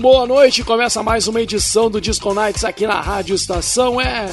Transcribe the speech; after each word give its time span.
Boa 0.00 0.26
noite, 0.26 0.64
começa 0.64 1.02
mais 1.02 1.28
uma 1.28 1.42
edição 1.42 1.90
do 1.90 2.00
Disco 2.00 2.32
Nights 2.32 2.64
aqui 2.64 2.86
na 2.86 2.98
Rádio 3.02 3.34
Estação 3.34 4.00
é 4.00 4.26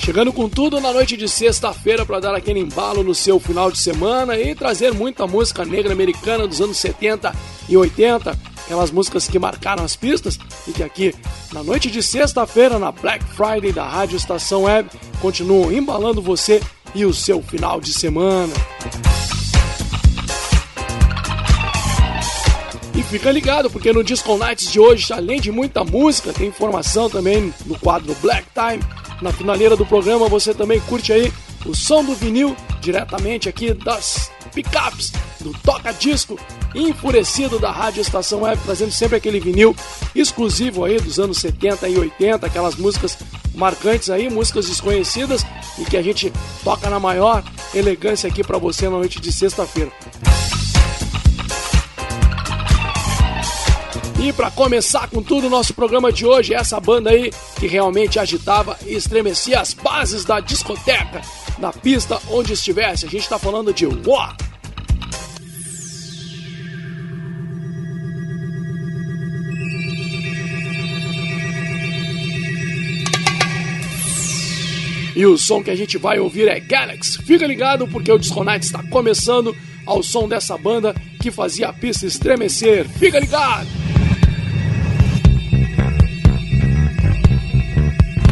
Chegando 0.00 0.30
com 0.30 0.46
tudo 0.46 0.78
na 0.78 0.92
noite 0.92 1.16
de 1.16 1.26
sexta-feira 1.26 2.04
para 2.04 2.20
dar 2.20 2.34
aquele 2.34 2.60
embalo 2.60 3.02
no 3.02 3.14
seu 3.14 3.40
final 3.40 3.70
de 3.70 3.78
semana 3.78 4.36
e 4.36 4.54
trazer 4.54 4.92
muita 4.92 5.26
música 5.26 5.64
negra 5.64 5.94
americana 5.94 6.46
dos 6.46 6.60
anos 6.60 6.76
70 6.76 7.34
e 7.66 7.76
80, 7.78 8.36
aquelas 8.64 8.90
músicas 8.90 9.26
que 9.26 9.38
marcaram 9.38 9.82
as 9.82 9.96
pistas 9.96 10.38
e 10.68 10.72
que 10.72 10.82
aqui 10.82 11.14
na 11.52 11.62
noite 11.62 11.90
de 11.90 12.02
sexta-feira 12.02 12.78
na 12.78 12.92
Black 12.92 13.24
Friday 13.24 13.72
da 13.72 13.88
Rádio 13.88 14.16
Estação 14.16 14.64
Web 14.64 14.90
continuam 15.22 15.72
embalando 15.72 16.20
você 16.20 16.60
e 16.94 17.06
o 17.06 17.14
seu 17.14 17.40
final 17.40 17.80
de 17.80 17.94
semana. 17.94 18.52
E 23.00 23.02
fica 23.02 23.32
ligado, 23.32 23.70
porque 23.70 23.94
no 23.94 24.04
Disco 24.04 24.36
Nights 24.36 24.70
de 24.70 24.78
hoje, 24.78 25.10
além 25.10 25.40
de 25.40 25.50
muita 25.50 25.82
música, 25.82 26.34
tem 26.34 26.48
informação 26.48 27.08
também 27.08 27.50
no 27.64 27.78
quadro 27.78 28.14
Black 28.20 28.46
Time. 28.52 28.84
Na 29.22 29.32
finaleira 29.32 29.74
do 29.74 29.86
programa 29.86 30.28
você 30.28 30.52
também 30.52 30.78
curte 30.80 31.10
aí 31.10 31.32
o 31.64 31.74
som 31.74 32.04
do 32.04 32.14
vinil 32.14 32.54
diretamente 32.82 33.48
aqui 33.48 33.72
das 33.72 34.30
pickups 34.54 35.12
do 35.40 35.50
Toca 35.62 35.94
Disco 35.94 36.38
enfurecido 36.74 37.58
da 37.58 37.70
Rádio 37.70 38.02
Estação 38.02 38.42
Web, 38.42 38.60
trazendo 38.66 38.92
sempre 38.92 39.16
aquele 39.16 39.40
vinil 39.40 39.74
exclusivo 40.14 40.84
aí 40.84 41.00
dos 41.00 41.18
anos 41.18 41.38
70 41.38 41.88
e 41.88 41.96
80, 41.96 42.46
aquelas 42.46 42.74
músicas 42.74 43.16
marcantes 43.54 44.10
aí, 44.10 44.28
músicas 44.28 44.68
desconhecidas 44.68 45.42
e 45.78 45.86
que 45.86 45.96
a 45.96 46.02
gente 46.02 46.30
toca 46.62 46.90
na 46.90 47.00
maior 47.00 47.42
elegância 47.74 48.28
aqui 48.28 48.44
para 48.44 48.58
você 48.58 48.90
na 48.90 48.98
noite 48.98 49.18
de 49.18 49.32
sexta-feira. 49.32 49.90
E 54.22 54.34
para 54.34 54.50
começar 54.50 55.08
com 55.08 55.22
tudo 55.22 55.46
o 55.46 55.50
nosso 55.50 55.72
programa 55.72 56.12
de 56.12 56.26
hoje, 56.26 56.52
essa 56.52 56.78
banda 56.78 57.08
aí 57.08 57.30
que 57.58 57.66
realmente 57.66 58.18
agitava 58.18 58.78
e 58.84 58.92
estremecia 58.92 59.58
as 59.58 59.72
bases 59.72 60.26
da 60.26 60.40
discoteca, 60.40 61.22
na 61.58 61.72
pista 61.72 62.20
onde 62.28 62.52
estivesse. 62.52 63.06
A 63.06 63.08
gente 63.08 63.22
está 63.22 63.38
falando 63.38 63.72
de 63.72 63.86
War. 63.86 64.36
E 75.16 75.24
o 75.24 75.38
som 75.38 75.62
que 75.64 75.70
a 75.70 75.76
gente 75.76 75.96
vai 75.96 76.18
ouvir 76.18 76.46
é 76.46 76.60
Galaxy. 76.60 77.22
Fica 77.22 77.46
ligado 77.46 77.88
porque 77.88 78.12
o 78.12 78.18
Disco 78.18 78.44
Night 78.44 78.66
está 78.66 78.82
começando 78.82 79.56
ao 79.86 80.02
som 80.02 80.28
dessa 80.28 80.58
banda 80.58 80.94
que 81.22 81.30
fazia 81.30 81.68
a 81.68 81.72
pista 81.72 82.04
estremecer. 82.04 82.86
Fica 82.86 83.18
ligado! 83.18 83.66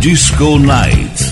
Disco 0.00 0.58
Night. 0.58 1.27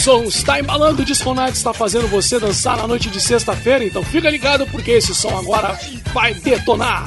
som 0.00 0.24
está 0.24 0.58
embalando, 0.58 1.02
o 1.02 1.04
Disco 1.04 1.34
Night 1.34 1.58
está 1.58 1.74
fazendo 1.74 2.08
você 2.08 2.40
dançar 2.40 2.78
na 2.78 2.86
noite 2.86 3.10
de 3.10 3.20
sexta-feira, 3.20 3.84
então 3.84 4.02
fica 4.02 4.30
ligado 4.30 4.66
porque 4.66 4.92
esse 4.92 5.14
som 5.14 5.36
agora 5.36 5.78
vai 6.14 6.32
detonar. 6.32 7.04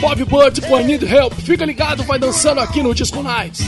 Bob 0.00 0.24
Bird 0.24 0.60
com 0.60 0.78
I 0.78 0.84
Need 0.84 1.04
Help, 1.04 1.32
fica 1.40 1.64
ligado, 1.64 2.04
vai 2.04 2.20
dançando 2.20 2.60
aqui 2.60 2.80
no 2.80 2.94
Disco 2.94 3.20
Nights. 3.20 3.66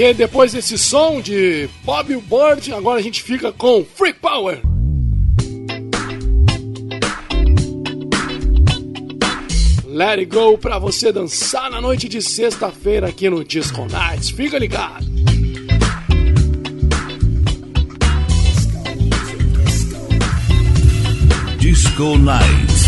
E 0.00 0.02
aí, 0.02 0.14
depois 0.14 0.50
desse 0.50 0.78
som 0.78 1.20
de 1.20 1.68
Bob 1.84 2.16
Bird, 2.16 2.72
agora 2.72 2.98
a 2.98 3.02
gente 3.02 3.22
fica 3.22 3.52
com 3.52 3.84
Freak 3.84 4.18
Power. 4.18 4.58
Let 9.84 10.20
It 10.20 10.24
Go 10.24 10.56
para 10.56 10.78
você 10.78 11.12
dançar 11.12 11.70
na 11.70 11.82
noite 11.82 12.08
de 12.08 12.22
sexta-feira 12.22 13.08
aqui 13.08 13.28
no 13.28 13.44
Disco 13.44 13.82
Nights. 13.84 14.30
Fica 14.30 14.58
ligado! 14.58 15.04
Disco 21.58 22.16
Nights. 22.16 22.79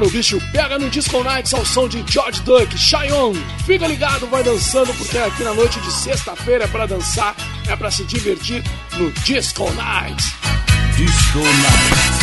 agora 0.00 0.06
o 0.06 0.10
bicho 0.10 0.40
pega 0.50 0.78
no 0.78 0.88
Disco 0.88 1.22
Nights 1.22 1.52
ao 1.52 1.64
som 1.64 1.86
de 1.86 2.02
George 2.10 2.40
Duck, 2.42 2.76
Cheyenne. 2.78 3.38
Fica 3.66 3.86
ligado, 3.86 4.26
vai 4.26 4.42
dançando, 4.42 4.92
porque 4.94 5.18
é 5.18 5.26
aqui 5.26 5.44
na 5.44 5.52
noite 5.52 5.78
de 5.80 5.92
sexta-feira 5.92 6.64
é 6.64 6.66
pra 6.66 6.86
dançar, 6.86 7.36
é 7.68 7.76
pra 7.76 7.90
se 7.90 8.04
divertir 8.04 8.62
no 8.96 9.10
Disco 9.22 9.64
Nights. 9.72 10.32
Disco 10.96 11.38
Nights. 11.38 12.19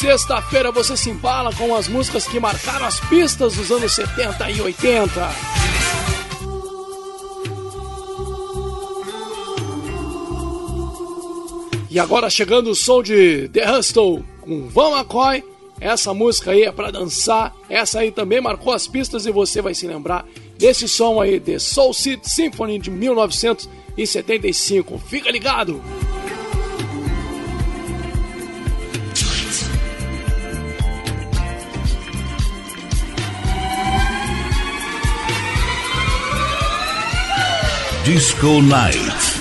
Sexta-feira 0.00 0.72
você 0.72 0.96
se 0.96 1.10
embala 1.10 1.54
com 1.54 1.74
as 1.74 1.86
músicas 1.86 2.26
que 2.26 2.40
marcaram 2.40 2.86
as 2.86 2.98
pistas 3.00 3.54
dos 3.54 3.70
anos 3.70 3.92
70 3.92 4.50
e 4.50 4.62
80. 4.62 5.30
E 11.90 12.00
agora 12.00 12.30
chegando 12.30 12.70
o 12.70 12.74
som 12.74 13.02
de 13.02 13.50
The 13.50 13.70
Hustle 13.70 14.24
com 14.40 14.70
Van 14.70 14.96
McCoy. 14.96 15.44
Essa 15.78 16.14
música 16.14 16.52
aí 16.52 16.62
é 16.62 16.72
pra 16.72 16.90
dançar. 16.90 17.54
Essa 17.68 18.00
aí 18.00 18.10
também 18.10 18.40
marcou 18.40 18.72
as 18.72 18.86
pistas 18.86 19.26
e 19.26 19.30
você 19.30 19.60
vai 19.60 19.74
se 19.74 19.86
lembrar 19.86 20.26
desse 20.56 20.88
som 20.88 21.20
aí, 21.20 21.38
The 21.38 21.58
Soul 21.58 21.92
City 21.92 22.26
Symphony 22.26 22.78
de 22.78 22.90
1975. 22.90 24.98
Fica 24.98 25.30
ligado! 25.30 25.82
Disco 38.10 38.60
Night. 38.60 39.39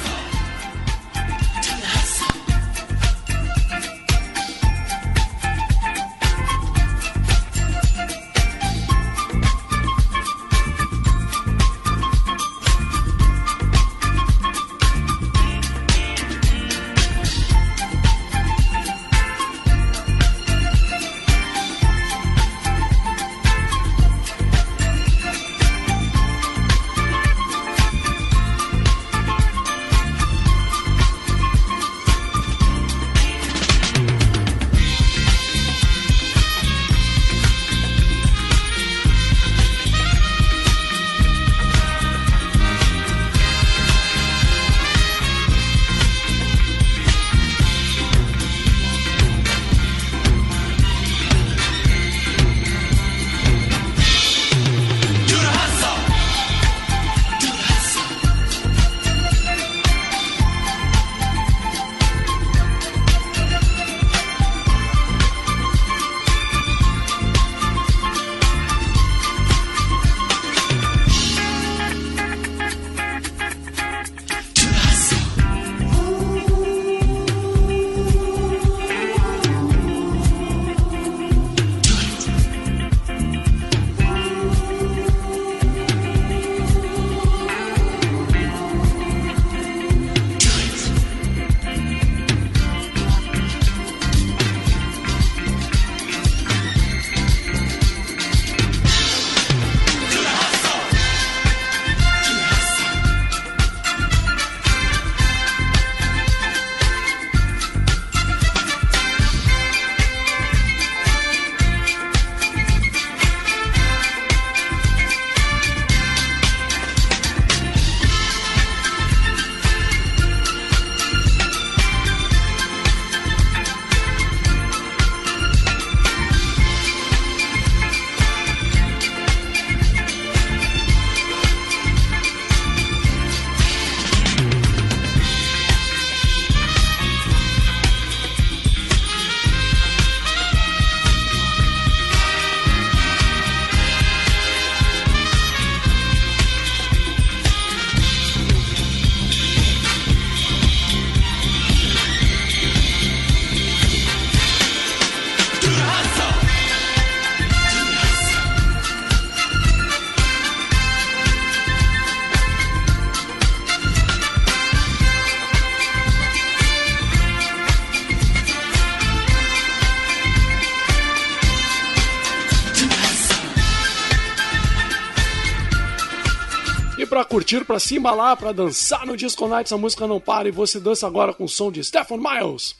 Curtir, 177.39 177.63
pra 177.63 177.79
se 177.79 177.95
embalar, 177.95 178.35
pra 178.35 178.51
dançar 178.51 179.05
no 179.05 179.15
Disco 179.15 179.47
Night. 179.47 179.67
Essa 179.67 179.77
música 179.77 180.05
não 180.05 180.19
para 180.19 180.49
e 180.49 180.51
você 180.51 180.79
dança 180.79 181.07
agora 181.07 181.33
com 181.33 181.45
o 181.45 181.49
som 181.49 181.71
de 181.71 181.81
Stephen 181.81 182.17
Miles. 182.17 182.75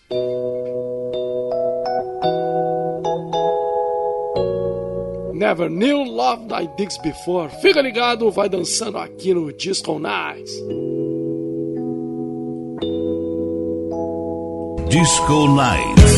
Never 5.34 5.70
knew 5.70 6.04
love 6.04 6.48
thy 6.48 6.68
digs 6.76 6.98
before. 6.98 7.50
Fica 7.62 7.82
ligado, 7.82 8.30
vai 8.30 8.50
dançando 8.50 8.98
aqui 8.98 9.34
no 9.34 9.54
Disco 9.54 9.98
Nights. 9.98 10.52
Disco 14.90 15.48
Night. 15.48 16.09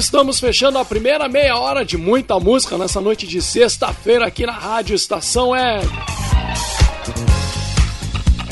Estamos 0.00 0.40
fechando 0.40 0.78
a 0.78 0.84
primeira 0.84 1.28
meia 1.28 1.58
hora 1.58 1.84
de 1.84 1.98
muita 1.98 2.40
música 2.40 2.78
nessa 2.78 3.02
noite 3.02 3.26
de 3.26 3.42
sexta-feira 3.42 4.26
aqui 4.26 4.46
na 4.46 4.52
Rádio 4.52 4.96
Estação 4.96 5.50
Web. 5.50 5.86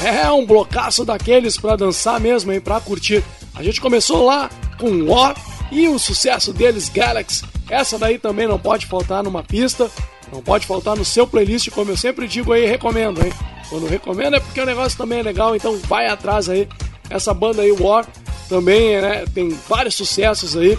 É 0.05 0.31
um 0.31 0.45
blocaço 0.45 1.07
daqueles 1.07 1.57
pra 1.57 1.75
dançar 1.75 2.21
mesmo, 2.21 2.53
hein? 2.53 2.61
Pra 2.61 2.79
curtir. 2.83 3.25
A 3.55 3.63
gente 3.63 3.81
começou 3.81 4.27
lá 4.27 4.51
com 4.79 5.11
War 5.11 5.35
e 5.73 5.89
o 5.89 5.99
sucesso 5.99 6.53
deles, 6.53 6.91
Galaxy. 6.91 7.47
Essa 7.71 7.99
daí 7.99 8.19
também 8.19 8.47
não 8.47 8.59
pode 8.59 8.85
faltar 8.85 9.23
numa 9.23 9.43
pista, 9.43 9.91
não 10.31 10.43
pode 10.43 10.67
faltar 10.67 10.97
no 10.97 11.05
seu 11.05 11.27
playlist, 11.27 11.71
como 11.71 11.91
eu 11.91 11.97
sempre 11.97 12.29
digo 12.29 12.53
aí, 12.53 12.67
recomendo, 12.67 13.25
hein? 13.25 13.33
Quando 13.71 13.87
recomendo 13.87 14.37
é 14.37 14.41
porque 14.41 14.61
o 14.61 14.67
negócio 14.67 14.99
também 14.99 15.21
é 15.21 15.23
legal, 15.23 15.57
então 15.57 15.79
vai 15.89 16.09
atrás 16.09 16.47
aí. 16.51 16.69
Essa 17.09 17.33
banda 17.33 17.63
aí, 17.63 17.73
War, 17.73 18.07
também 18.51 19.01
né, 19.01 19.25
tem 19.33 19.49
vários 19.67 19.95
sucessos 19.95 20.55
aí 20.55 20.79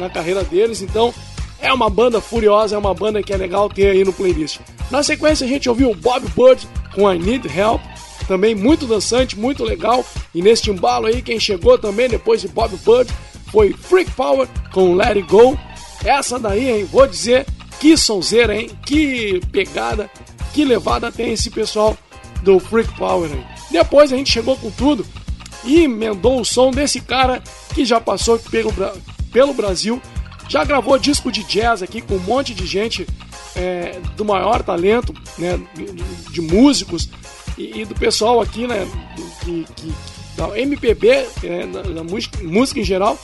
na 0.00 0.10
carreira 0.10 0.42
deles, 0.42 0.82
então 0.82 1.14
é 1.60 1.72
uma 1.72 1.90
banda 1.90 2.20
furiosa, 2.20 2.74
é 2.74 2.78
uma 2.78 2.94
banda 2.94 3.22
que 3.22 3.32
é 3.32 3.36
legal 3.36 3.68
ter 3.68 3.90
aí 3.90 4.02
no 4.02 4.12
playlist. 4.12 4.58
Na 4.90 5.02
sequência 5.02 5.46
a 5.46 5.48
gente 5.48 5.68
ouviu 5.68 5.90
o 5.90 5.94
Bob 5.94 6.26
Bird 6.36 6.66
com 6.94 7.12
I 7.12 7.18
Need 7.18 7.46
Help, 7.56 7.80
também 8.26 8.54
muito 8.54 8.86
dançante, 8.86 9.38
muito 9.38 9.64
legal. 9.64 10.04
E 10.34 10.40
neste 10.40 10.70
embalo 10.70 11.06
aí, 11.06 11.20
quem 11.20 11.38
chegou 11.38 11.76
também 11.76 12.08
depois 12.08 12.40
de 12.40 12.48
Bob 12.48 12.76
Bird 12.76 13.12
foi 13.50 13.72
Freak 13.72 14.10
Power 14.12 14.48
com 14.72 14.94
Let 14.94 15.16
It 15.16 15.22
Go. 15.22 15.58
Essa 16.04 16.38
daí, 16.38 16.70
hein, 16.70 16.88
vou 16.90 17.06
dizer, 17.06 17.46
que 17.78 17.96
sonzeira, 17.96 18.54
hein, 18.54 18.70
que 18.86 19.40
pegada, 19.52 20.08
que 20.54 20.64
levada 20.64 21.10
tem 21.10 21.32
esse 21.32 21.50
pessoal 21.50 21.96
do 22.42 22.58
Freak 22.58 22.96
Power 22.96 23.30
aí. 23.30 23.44
Depois 23.70 24.12
a 24.12 24.16
gente 24.16 24.32
chegou 24.32 24.56
com 24.56 24.70
tudo 24.70 25.04
e 25.64 25.82
emendou 25.82 26.40
o 26.40 26.44
som 26.44 26.70
desse 26.70 27.00
cara 27.00 27.42
que 27.74 27.84
já 27.84 28.00
passou 28.00 28.38
pelo, 28.38 28.72
pelo 29.32 29.54
Brasil, 29.54 30.00
já 30.48 30.64
gravou 30.64 30.98
disco 30.98 31.30
de 31.30 31.44
jazz 31.44 31.82
aqui 31.82 32.00
com 32.00 32.16
um 32.16 32.20
monte 32.20 32.54
de 32.54 32.66
gente 32.66 33.06
é, 33.56 33.98
do 34.16 34.24
maior 34.24 34.62
talento, 34.62 35.14
né, 35.38 35.58
de, 36.30 36.40
músicos 36.40 37.08
e, 37.58 37.80
e 37.80 37.84
do 37.84 37.94
pessoal 37.94 38.40
aqui, 38.40 38.66
né, 38.66 38.86
que, 39.44 39.66
que- 39.76 39.92
da 40.36 40.58
MPB, 40.58 41.08
é, 41.44 41.66
da, 41.66 41.82
da 41.82 42.04
música, 42.04 42.38
música 42.42 42.80
em 42.80 42.84
geral. 42.84 43.18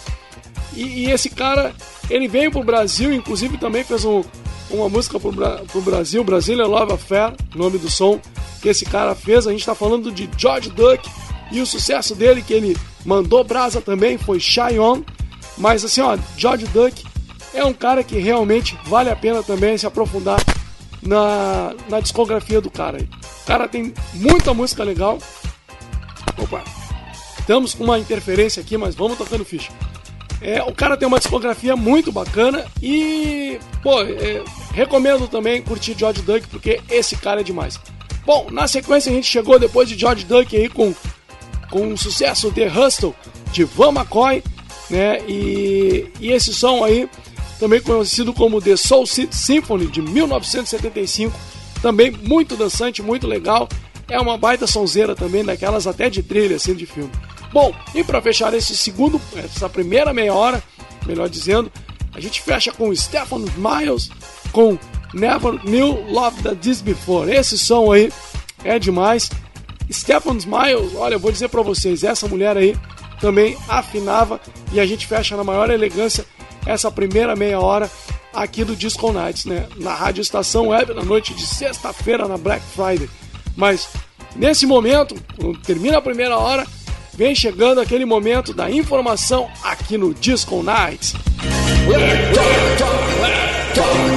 E, 0.75 0.83
e 1.07 1.11
esse 1.11 1.31
cara, 1.31 1.75
ele 2.11 2.29
veio 2.29 2.51
pro 2.51 2.63
Brasil, 2.65 3.13
inclusive 3.13 3.57
também 3.57 3.83
fez 3.85 4.05
um- 4.05 4.23
uma 4.71 4.89
música 4.89 5.19
pro, 5.19 5.33
pro 5.33 5.81
Brasil, 5.81 6.23
Brasília 6.25 6.67
Love 6.67 6.93
Affair, 6.95 7.33
nome 7.55 7.79
do 7.79 7.89
som 7.89 8.21
que 8.61 8.69
esse 8.69 8.85
cara 8.85 9.15
fez. 9.15 9.47
A 9.47 9.53
gente 9.53 9.65
tá 9.65 9.75
falando 9.75 10.11
de 10.11 10.29
George 10.37 10.69
Duck 10.71 11.09
e 11.53 11.61
o 11.61 11.67
sucesso 11.67 12.15
dele, 12.15 12.43
que 12.43 12.53
ele 12.53 12.77
mandou 13.05 13.45
brasa 13.45 13.81
também, 13.81 14.19
foi 14.19 14.41
Shy 14.41 14.79
On. 14.79 15.03
Mas 15.57 15.85
assim, 15.85 16.01
ó, 16.01 16.19
George 16.37 16.67
Duck 16.67 17.05
é 17.55 17.65
um 17.65 17.73
cara 17.73 18.05
que 18.05 18.19
realmente 18.19 18.79
vale 18.87 19.11
a 19.11 19.17
pena 19.17 19.43
também 19.43 19.79
se 19.79 19.87
aprofundar 19.87 20.41
na, 21.03 21.75
na 21.89 22.01
discografia 22.01 22.61
do 22.61 22.71
cara. 22.71 22.99
O 23.43 23.47
cara 23.47 23.69
tem 23.69 23.95
muita 24.15 24.53
música 24.53 24.85
legal. 24.85 25.19
Opa, 26.37 26.63
estamos 27.39 27.75
com 27.75 27.85
uma 27.85 27.99
interferência 27.99 28.61
aqui, 28.61 28.77
mas 28.77 28.95
vamos 28.95 29.17
tocando 29.17 29.45
ficha. 29.45 29.73
É, 30.41 30.63
o 30.63 30.75
cara 30.75 30.97
tem 30.97 31.09
uma 31.09 31.19
discografia 31.19 31.75
muito 31.75 32.13
bacana 32.13 32.67
e, 32.83 33.59
pô, 33.83 34.03
é, 34.03 34.43
recomendo 34.75 35.27
também 35.27 35.63
curtir 35.63 35.97
George 35.99 36.21
Duck 36.21 36.47
porque 36.49 36.81
esse 36.91 37.17
cara 37.17 37.41
é 37.41 37.45
demais. 37.45 37.81
Bom, 38.27 38.49
na 38.51 38.69
sequência 38.69 39.11
a 39.11 39.15
gente 39.15 39.27
chegou 39.27 39.59
depois 39.59 39.89
de 39.89 39.99
George 39.99 40.25
Duck 40.25 40.55
aí 40.55 40.69
com, 40.69 40.95
com 41.71 41.93
o 41.93 41.97
sucesso 41.97 42.51
The 42.51 42.67
Hustle 42.67 43.15
de 43.51 43.65
Van 43.65 43.93
McCoy, 43.93 44.43
né? 44.91 45.21
E, 45.27 46.07
e 46.21 46.33
esse 46.33 46.53
som 46.53 46.85
aí, 46.85 47.09
também 47.59 47.81
conhecido 47.81 48.33
como 48.33 48.61
The 48.61 48.77
Soul 48.77 49.07
City 49.07 49.35
Symphony 49.35 49.87
de 49.87 50.03
1975, 50.03 51.35
também 51.83 52.11
muito 52.11 52.57
dançante, 52.57 53.03
muito 53.03 53.27
legal. 53.27 53.69
É 54.09 54.21
uma 54.21 54.39
baita 54.39 54.67
sonzeira 54.67 55.15
também, 55.15 55.45
daquelas 55.45 55.87
até 55.87 56.09
de 56.09 56.23
trilha, 56.23 56.57
assim, 56.57 56.75
de 56.75 56.87
filme. 56.87 57.11
Bom, 57.53 57.75
e 57.95 58.05
para 58.05 58.21
fechar 58.21 58.53
esse 58.55 58.77
segundo, 58.77 59.21
essa 59.37 59.69
primeira 59.69 60.13
meia 60.13 60.35
hora, 60.35 60.63
melhor 61.07 61.29
dizendo, 61.29 61.71
a 62.15 62.21
gente 62.21 62.41
fecha 62.41 62.73
com 62.73 62.95
Stephen 62.95 63.45
Miles, 63.57 64.11
com 64.53 64.79
Never 65.13 65.65
Knew 65.65 66.05
Love 66.11 66.43
That 66.43 66.57
This 66.57 66.81
Before. 66.81 67.31
Esse 67.31 67.59
som 67.59 67.93
aí 67.93 68.13
é 68.65 68.79
demais. 68.79 69.31
Stephen 69.91 70.35
Miles, 70.35 70.95
olha, 70.95 71.15
eu 71.15 71.21
vou 71.21 71.33
dizer 71.33 71.49
para 71.49 71.63
vocês, 71.63 72.05
essa 72.05 72.27
mulher 72.29 72.57
aí 72.57 72.77
também 73.21 73.57
afinava 73.69 74.41
e 74.73 74.81
a 74.81 74.87
gente 74.87 75.07
fecha 75.07 75.37
na 75.37 75.45
maior 75.45 75.71
elegância 75.71 76.25
essa 76.67 76.91
primeira 76.91 77.37
meia 77.37 77.61
hora 77.61 77.91
aqui 78.33 78.65
do 78.65 78.77
Disco 78.77 79.13
Nights, 79.13 79.47
né? 79.47 79.67
Na 79.77 79.95
Rádio 79.95 80.21
Estação 80.21 80.69
Web, 80.69 80.95
na 80.95 81.03
noite 81.03 81.33
de 81.35 81.47
sexta-feira, 81.47 82.29
na 82.29 82.37
Black 82.37 82.63
Friday. 82.75 83.09
Mas 83.57 83.89
nesse 84.35 84.67
momento, 84.67 85.15
quando 85.37 85.59
termina 85.61 85.99
a 85.99 86.03
primeira 86.03 86.37
hora, 86.37 86.67
vem 87.15 87.35
chegando 87.35 87.81
aquele 87.81 88.05
momento 88.05 88.53
da 88.53 88.71
informação 88.71 89.49
aqui 89.63 89.97
no 89.97 90.13
Disco 90.13 90.63
Nights. 90.63 91.15
No 93.77 94.16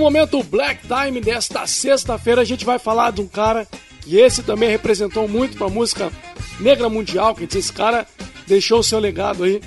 momento 0.00 0.42
Black 0.42 0.80
Time 0.86 1.20
desta 1.20 1.66
sexta-feira 1.66 2.40
a 2.40 2.44
gente 2.44 2.64
vai 2.64 2.78
falar 2.78 3.12
de 3.12 3.20
um 3.20 3.26
cara 3.28 3.66
que 4.00 4.16
esse 4.16 4.42
também 4.42 4.68
representou 4.70 5.28
muito 5.28 5.56
para 5.56 5.66
a 5.66 5.70
música 5.70 6.10
negra 6.58 6.88
mundial, 6.88 7.34
dizer, 7.34 7.58
esse 7.58 7.72
cara 7.72 8.06
deixou 8.46 8.80
o 8.80 8.84
seu 8.84 8.98
legado 8.98 9.44
aí. 9.44 9.60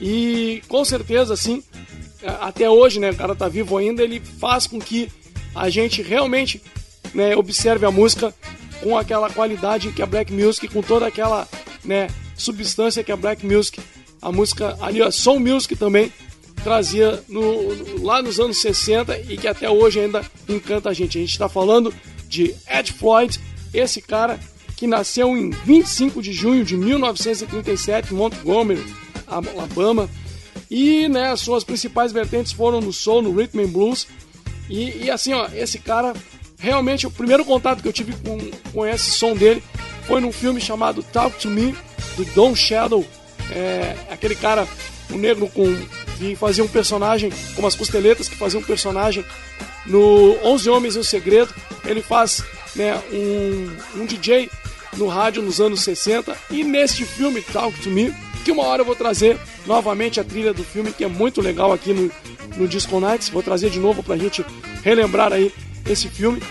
E 0.00 0.62
com 0.68 0.84
certeza 0.84 1.34
assim, 1.34 1.62
a- 2.24 2.48
até 2.48 2.68
hoje, 2.70 3.00
né, 3.00 3.10
o 3.10 3.16
cara 3.16 3.34
tá 3.34 3.48
vivo 3.48 3.76
ainda, 3.76 4.02
ele 4.02 4.20
faz 4.20 4.66
com 4.66 4.78
que 4.78 5.10
a 5.54 5.68
gente 5.70 6.02
realmente 6.02 6.62
né, 7.14 7.34
observe 7.34 7.84
a 7.86 7.90
música 7.90 8.34
com 8.82 8.96
aquela 8.96 9.28
qualidade 9.30 9.90
que 9.92 10.02
a 10.02 10.06
Black 10.06 10.32
Music, 10.32 10.68
com 10.68 10.82
toda 10.82 11.06
aquela 11.06 11.48
né, 11.84 12.08
substância 12.36 13.02
que 13.02 13.10
a 13.10 13.16
Black 13.16 13.44
Music, 13.44 13.80
a 14.22 14.30
música 14.30 14.76
ali, 14.80 15.02
a 15.02 15.10
Soul 15.10 15.40
Music 15.40 15.74
também 15.74 16.12
trazia 16.68 17.22
no- 17.28 18.02
lá 18.04 18.20
nos 18.20 18.38
anos 18.38 18.60
60 18.60 19.16
e 19.28 19.38
que 19.38 19.48
até 19.48 19.70
hoje 19.70 20.00
ainda 20.00 20.22
encanta 20.46 20.90
a 20.90 20.92
gente. 20.92 21.16
A 21.16 21.20
gente 21.22 21.30
está 21.32 21.48
falando 21.48 21.92
de 22.28 22.54
Ed 22.70 22.92
Floyd, 22.92 23.40
esse 23.72 24.02
cara 24.02 24.38
que 24.76 24.86
nasceu 24.86 25.34
em 25.36 25.48
25 25.48 26.20
de 26.20 26.30
junho 26.32 26.64
de 26.64 26.76
1937 26.76 28.12
em 28.12 28.16
Montgomery, 28.16 28.84
Alabama, 29.26 30.08
e 30.70 31.08
né, 31.08 31.30
as 31.30 31.40
suas 31.40 31.64
principais 31.64 32.12
vertentes 32.12 32.52
foram 32.52 32.80
no 32.82 32.92
soul, 32.92 33.22
no 33.22 33.34
rhythm 33.34 33.60
and 33.60 33.68
blues. 33.68 34.06
E, 34.68 35.04
e 35.04 35.10
assim, 35.10 35.32
ó, 35.32 35.48
esse 35.54 35.78
cara, 35.78 36.12
realmente, 36.58 37.06
o 37.06 37.10
primeiro 37.10 37.44
contato 37.46 37.80
que 37.82 37.88
eu 37.88 37.92
tive 37.92 38.12
com, 38.22 38.38
com 38.72 38.86
esse 38.86 39.10
som 39.12 39.34
dele 39.34 39.62
foi 40.06 40.20
num 40.20 40.30
filme 40.32 40.60
chamado 40.60 41.02
Talk 41.02 41.38
to 41.38 41.48
Me, 41.48 41.74
do 42.16 42.24
Don 42.34 42.54
Shadow. 42.54 43.04
É, 43.50 43.96
aquele 44.10 44.34
cara, 44.34 44.68
o 45.10 45.16
negro 45.16 45.48
com 45.48 45.64
que 46.18 46.34
fazia 46.34 46.64
um 46.64 46.68
personagem, 46.68 47.30
com 47.54 47.62
umas 47.62 47.74
costeletas, 47.74 48.28
que 48.28 48.36
fazia 48.36 48.58
um 48.58 48.62
personagem 48.62 49.24
no 49.86 50.36
11 50.44 50.68
Homens 50.68 50.96
e 50.96 50.98
o 50.98 51.04
Segredo. 51.04 51.54
Ele 51.84 52.02
faz 52.02 52.42
né, 52.74 53.00
um, 53.12 54.00
um 54.00 54.06
DJ 54.06 54.50
no 54.96 55.06
rádio 55.06 55.42
nos 55.42 55.60
anos 55.60 55.82
60. 55.82 56.36
E 56.50 56.64
neste 56.64 57.04
filme, 57.04 57.40
Talk 57.40 57.78
to 57.80 57.90
Me, 57.90 58.12
que 58.44 58.52
uma 58.52 58.64
hora 58.64 58.82
eu 58.82 58.86
vou 58.86 58.96
trazer 58.96 59.38
novamente 59.66 60.20
a 60.20 60.24
trilha 60.24 60.52
do 60.52 60.64
filme, 60.64 60.92
que 60.92 61.04
é 61.04 61.08
muito 61.08 61.40
legal 61.40 61.72
aqui 61.72 61.92
no, 61.92 62.10
no 62.56 62.66
Disco 62.66 62.98
Nights. 63.00 63.28
Vou 63.28 63.42
trazer 63.42 63.70
de 63.70 63.78
novo 63.78 64.02
pra 64.02 64.16
gente 64.16 64.44
relembrar 64.82 65.32
aí 65.32 65.52
esse 65.88 66.08
filme. 66.08 66.42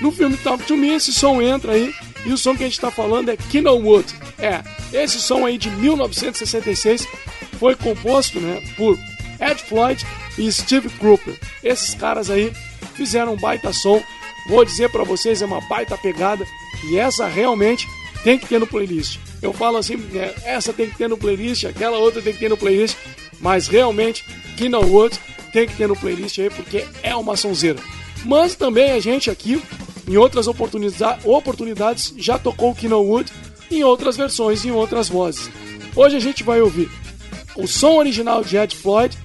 No 0.00 0.12
filme 0.12 0.36
Talk 0.36 0.62
to 0.64 0.76
Me, 0.76 0.92
esse 0.94 1.12
som 1.12 1.40
entra 1.40 1.72
aí. 1.72 1.94
E 2.24 2.32
o 2.32 2.38
som 2.38 2.56
que 2.56 2.64
a 2.64 2.68
gente 2.68 2.80
tá 2.80 2.90
falando 2.90 3.30
é 3.30 3.36
Wood. 3.70 4.14
É, 4.38 4.62
esse 4.92 5.20
som 5.20 5.44
aí 5.44 5.58
de 5.58 5.70
1966 5.70 7.06
foi 7.58 7.74
composto 7.74 8.40
né, 8.40 8.62
por 8.76 8.98
Ed 9.40 9.62
Floyd 9.62 10.04
e 10.38 10.50
Steve 10.50 10.88
Cropper. 10.88 11.38
Esses 11.62 11.94
caras 11.94 12.30
aí 12.30 12.52
fizeram 12.94 13.34
um 13.34 13.36
baita 13.36 13.72
som. 13.72 14.02
Vou 14.48 14.64
dizer 14.64 14.90
pra 14.90 15.04
vocês, 15.04 15.42
é 15.42 15.46
uma 15.46 15.60
baita 15.68 15.96
pegada. 15.98 16.46
E 16.90 16.98
essa 16.98 17.26
realmente 17.26 17.86
tem 18.22 18.38
que 18.38 18.46
ter 18.46 18.58
no 18.58 18.66
playlist. 18.66 19.18
Eu 19.42 19.52
falo 19.52 19.76
assim, 19.76 19.96
né, 19.96 20.34
essa 20.44 20.72
tem 20.72 20.88
que 20.88 20.96
ter 20.96 21.08
no 21.08 21.18
playlist, 21.18 21.64
aquela 21.64 21.98
outra 21.98 22.22
tem 22.22 22.32
que 22.32 22.38
ter 22.38 22.48
no 22.48 22.56
playlist. 22.56 22.96
Mas 23.40 23.68
realmente, 23.68 24.24
Wood 24.58 25.18
tem 25.52 25.68
que 25.68 25.76
ter 25.76 25.86
no 25.86 25.96
playlist 25.96 26.38
aí, 26.38 26.50
porque 26.50 26.86
é 27.02 27.14
uma 27.14 27.36
sonzeira. 27.36 27.78
Mas 28.24 28.54
também 28.54 28.92
a 28.92 29.00
gente 29.00 29.30
aqui, 29.30 29.62
em 30.06 30.16
outras 30.16 30.46
oportunidade, 30.46 31.20
oportunidades, 31.24 32.14
já 32.16 32.38
tocou 32.38 32.72
o 32.72 33.02
Wood 33.02 33.32
em 33.70 33.82
outras 33.82 34.16
versões, 34.16 34.64
em 34.64 34.70
outras 34.70 35.08
vozes. 35.08 35.50
Hoje 35.96 36.16
a 36.16 36.20
gente 36.20 36.42
vai 36.42 36.60
ouvir 36.60 36.90
o 37.56 37.66
som 37.66 37.96
original 37.96 38.42
de 38.42 38.56
Ed 38.56 38.76
Floyd, 38.76 39.16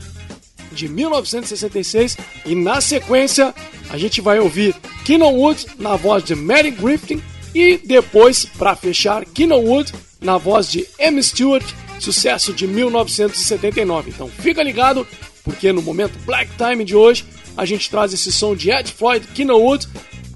de 0.71 0.87
1966, 0.87 2.17
e 2.45 2.55
na 2.55 2.79
sequência 2.79 3.53
a 3.89 3.97
gente 3.97 4.21
vai 4.21 4.39
ouvir 4.39 4.75
Keenan 5.03 5.29
Wood 5.29 5.65
na 5.79 5.95
voz 5.95 6.23
de 6.23 6.35
Mary 6.35 6.71
Griffin 6.71 7.21
e 7.53 7.77
depois, 7.77 8.45
para 8.45 8.75
fechar, 8.75 9.25
Keenan 9.25 9.57
Wood 9.57 9.91
na 10.21 10.37
voz 10.37 10.71
de 10.71 10.85
M. 10.99 11.21
Stewart, 11.23 11.65
sucesso 11.99 12.53
de 12.53 12.67
1979. 12.67 14.11
Então 14.11 14.29
fica 14.29 14.61
ligado, 14.61 15.07
porque 15.43 15.73
no 15.73 15.81
momento 15.81 16.19
Black 16.25 16.51
Time 16.55 16.85
de 16.85 16.95
hoje 16.95 17.25
a 17.57 17.65
gente 17.65 17.89
traz 17.89 18.13
esse 18.13 18.31
som 18.31 18.55
de 18.55 18.71
Ed 18.71 18.91
Floyd, 18.91 19.25
Keenan 19.33 19.55
Wood, 19.55 19.87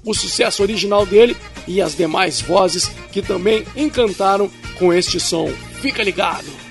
o 0.04 0.14
sucesso 0.14 0.62
original 0.62 1.06
dele 1.06 1.36
e 1.66 1.80
as 1.80 1.96
demais 1.96 2.40
vozes 2.40 2.90
que 3.10 3.22
também 3.22 3.64
encantaram 3.76 4.50
com 4.78 4.92
este 4.92 5.18
som. 5.18 5.50
Fica 5.80 6.02
ligado! 6.02 6.64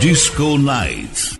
Disco 0.00 0.56
Night. 0.56 1.39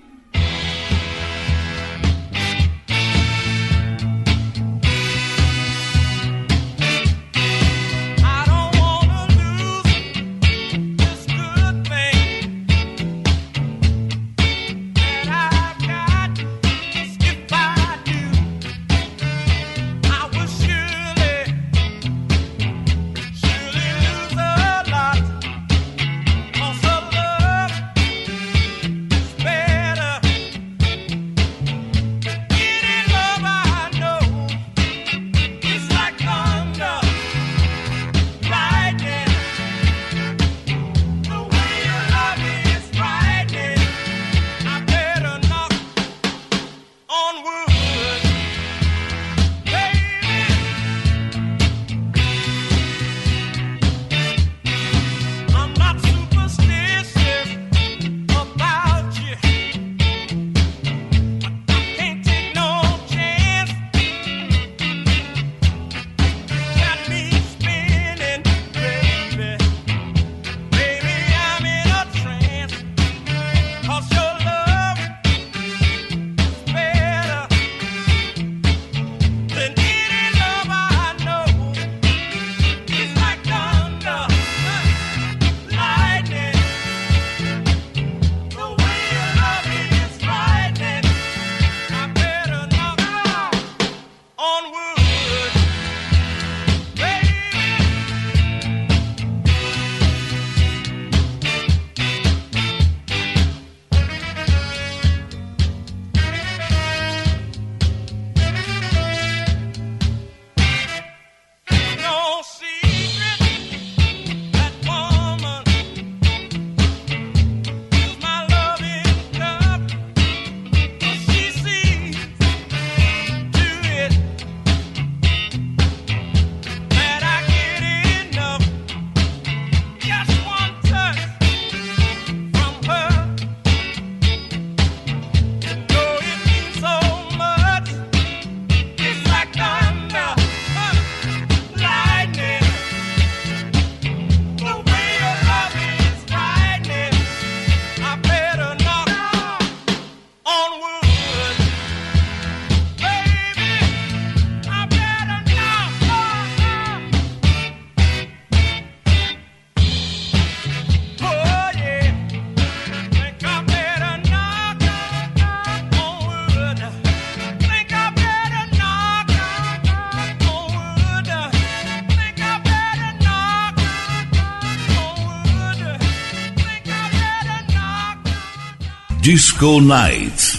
Disco 179.31 179.79
Night. 179.79 180.50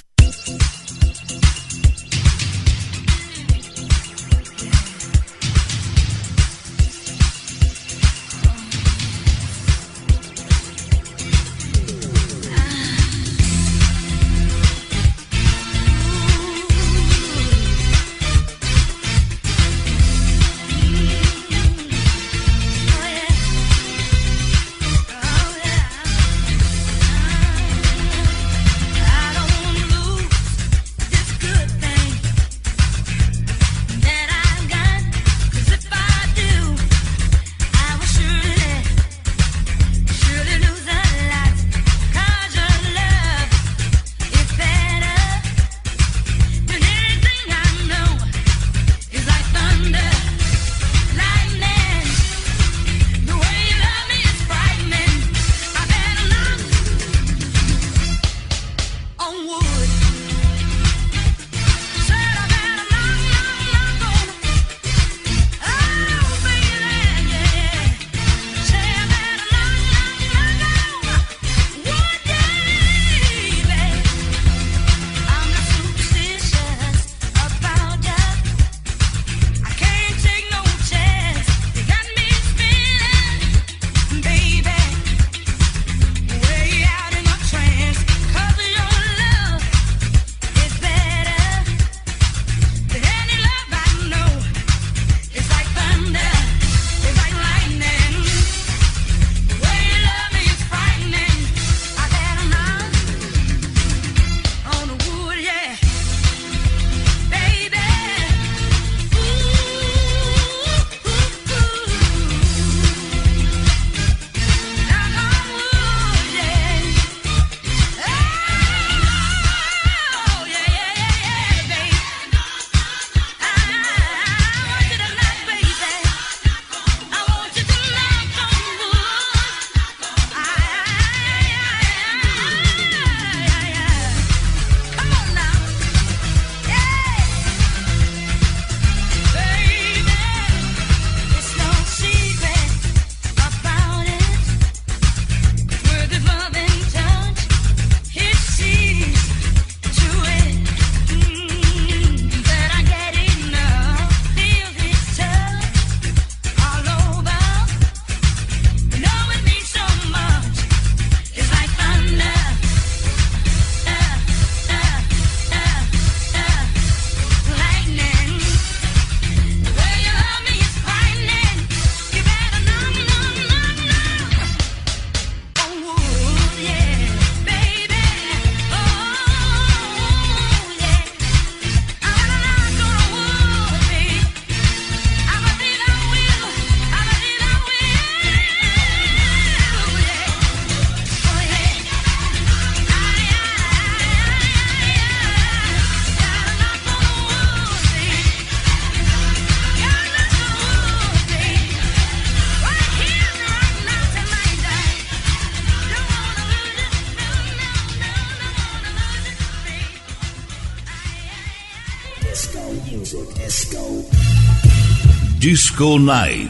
Disco 215.52 215.98
Night. 215.98 216.41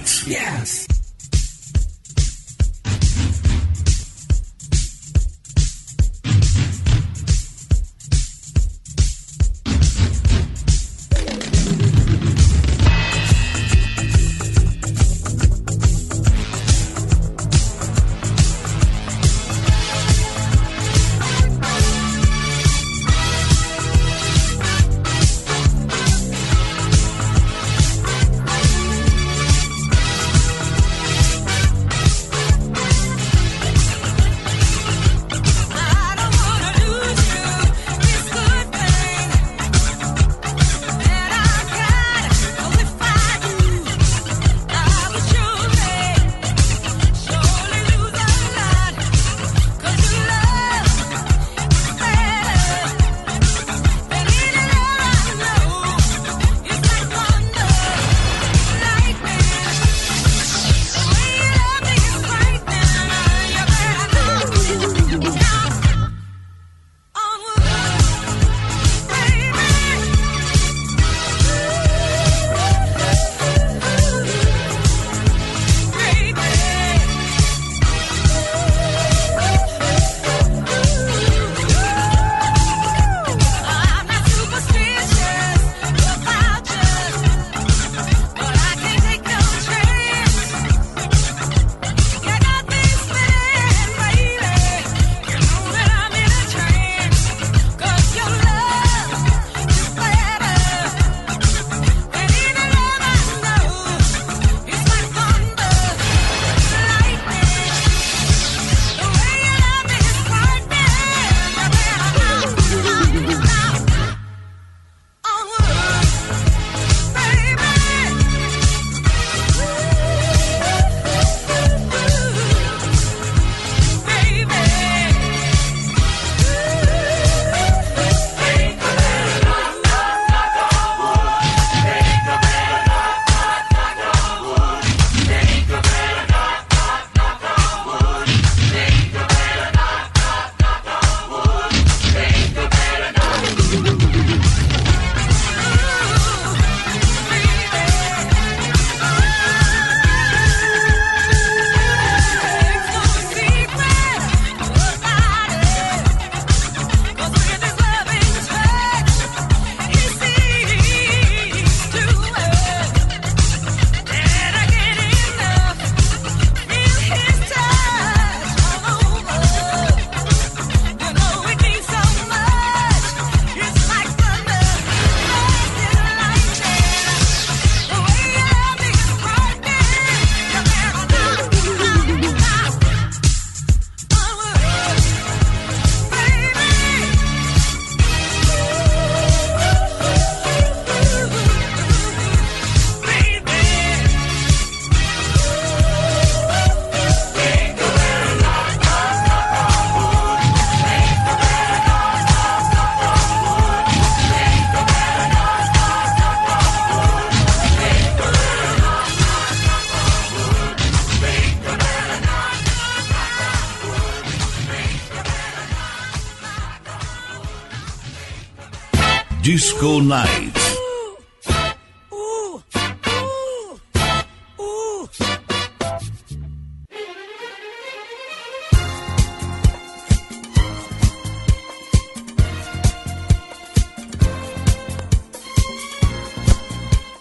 Disco 219.62 220.02
Night. 220.02 220.60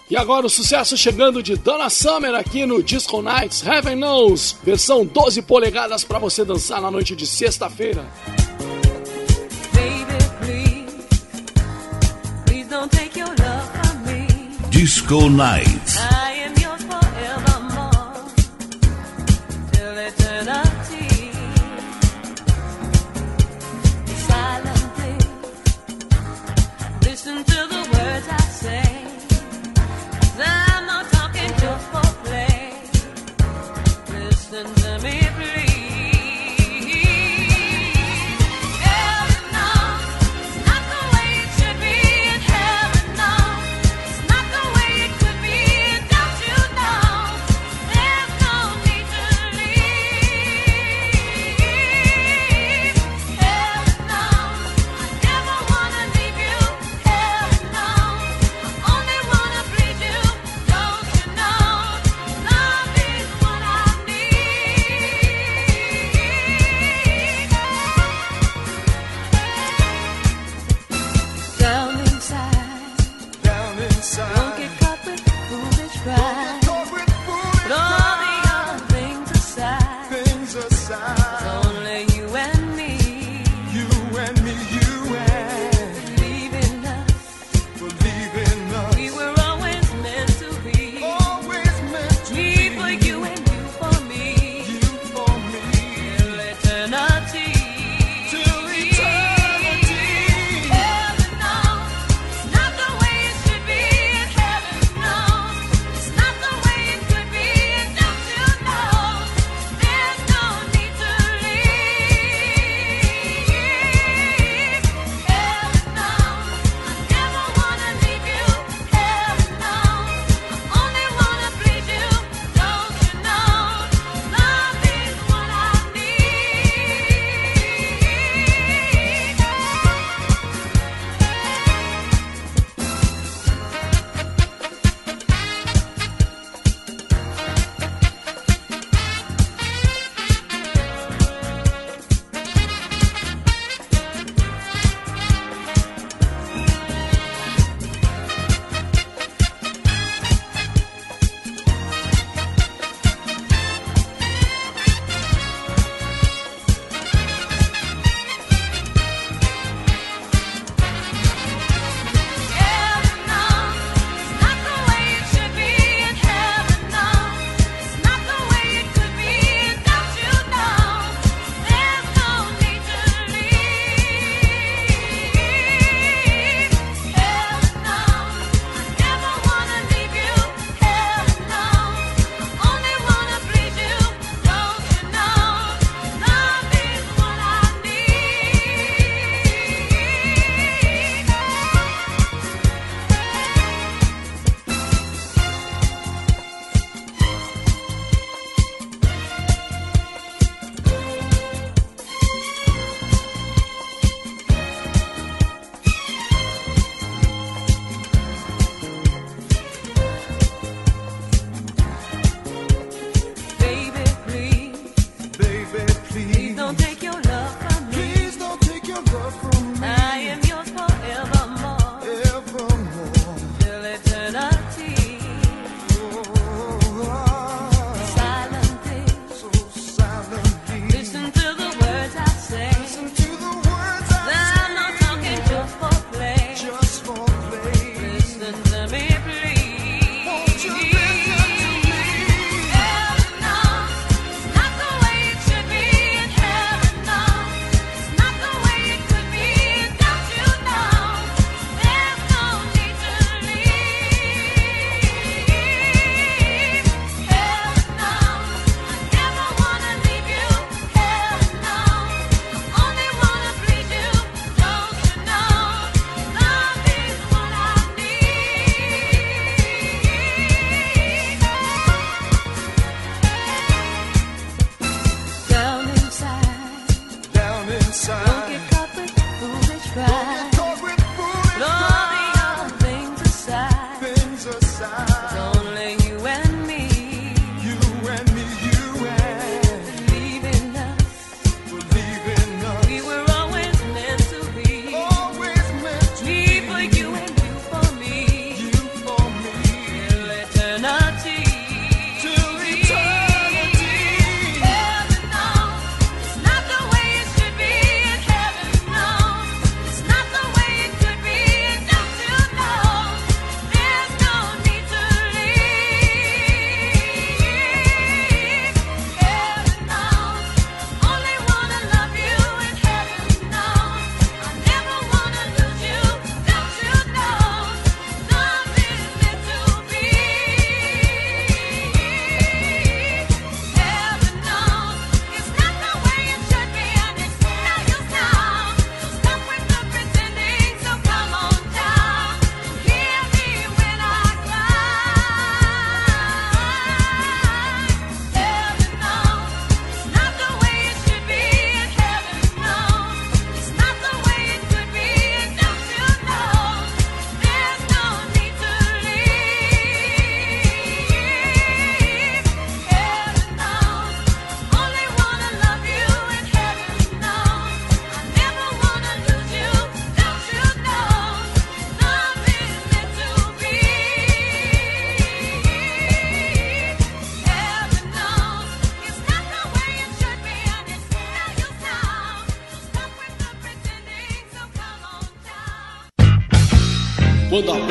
E 0.09 0.17
agora 0.17 0.47
o 0.47 0.49
sucesso 0.49 0.97
chegando 0.97 1.43
de 1.43 1.55
Donna 1.55 1.91
Summer 1.91 2.33
aqui 2.33 2.65
no 2.65 2.81
Disco 2.81 3.21
Nights 3.21 3.63
Heaven 3.63 3.97
Knows, 3.97 4.57
versão 4.63 5.05
12 5.05 5.43
polegadas 5.43 6.03
para 6.03 6.17
você 6.17 6.43
dançar 6.43 6.81
na 6.81 6.89
noite 6.89 7.15
de 7.15 7.27
sexta-feira. 7.27 8.03
Disco 14.81 15.29
Night. 15.29 16.10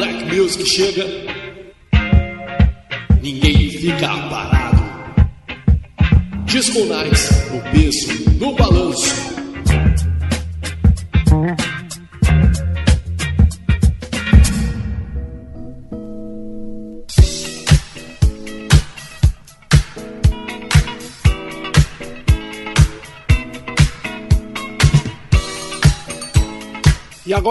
Black 0.01 0.24
music 0.32 0.64
chega, 0.64 1.30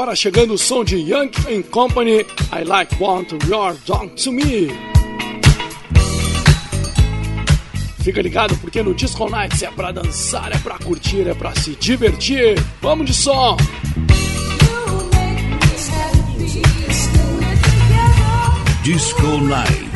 agora 0.09 0.15
chegando 0.15 0.53
o 0.53 0.57
som 0.57 0.83
de 0.83 0.95
Young 0.97 1.29
and 1.47 1.63
Company, 1.69 2.25
I 2.51 2.63
Like 2.65 2.95
Want 2.99 3.31
Your 3.47 3.75
Dog 3.85 4.09
to 4.23 4.31
Me. 4.31 4.69
Fica 8.03 8.21
ligado 8.21 8.57
porque 8.57 8.81
no 8.81 8.93
Disco 8.93 9.29
Nights 9.29 9.61
é 9.61 9.69
pra 9.69 9.91
dançar, 9.91 10.51
é 10.51 10.57
pra 10.57 10.79
curtir, 10.79 11.27
é 11.27 11.33
pra 11.33 11.53
se 11.55 11.75
divertir. 11.75 12.55
Vamos 12.81 13.05
de 13.05 13.13
som! 13.13 13.57
Disco 18.83 19.27
Nights. 19.41 19.88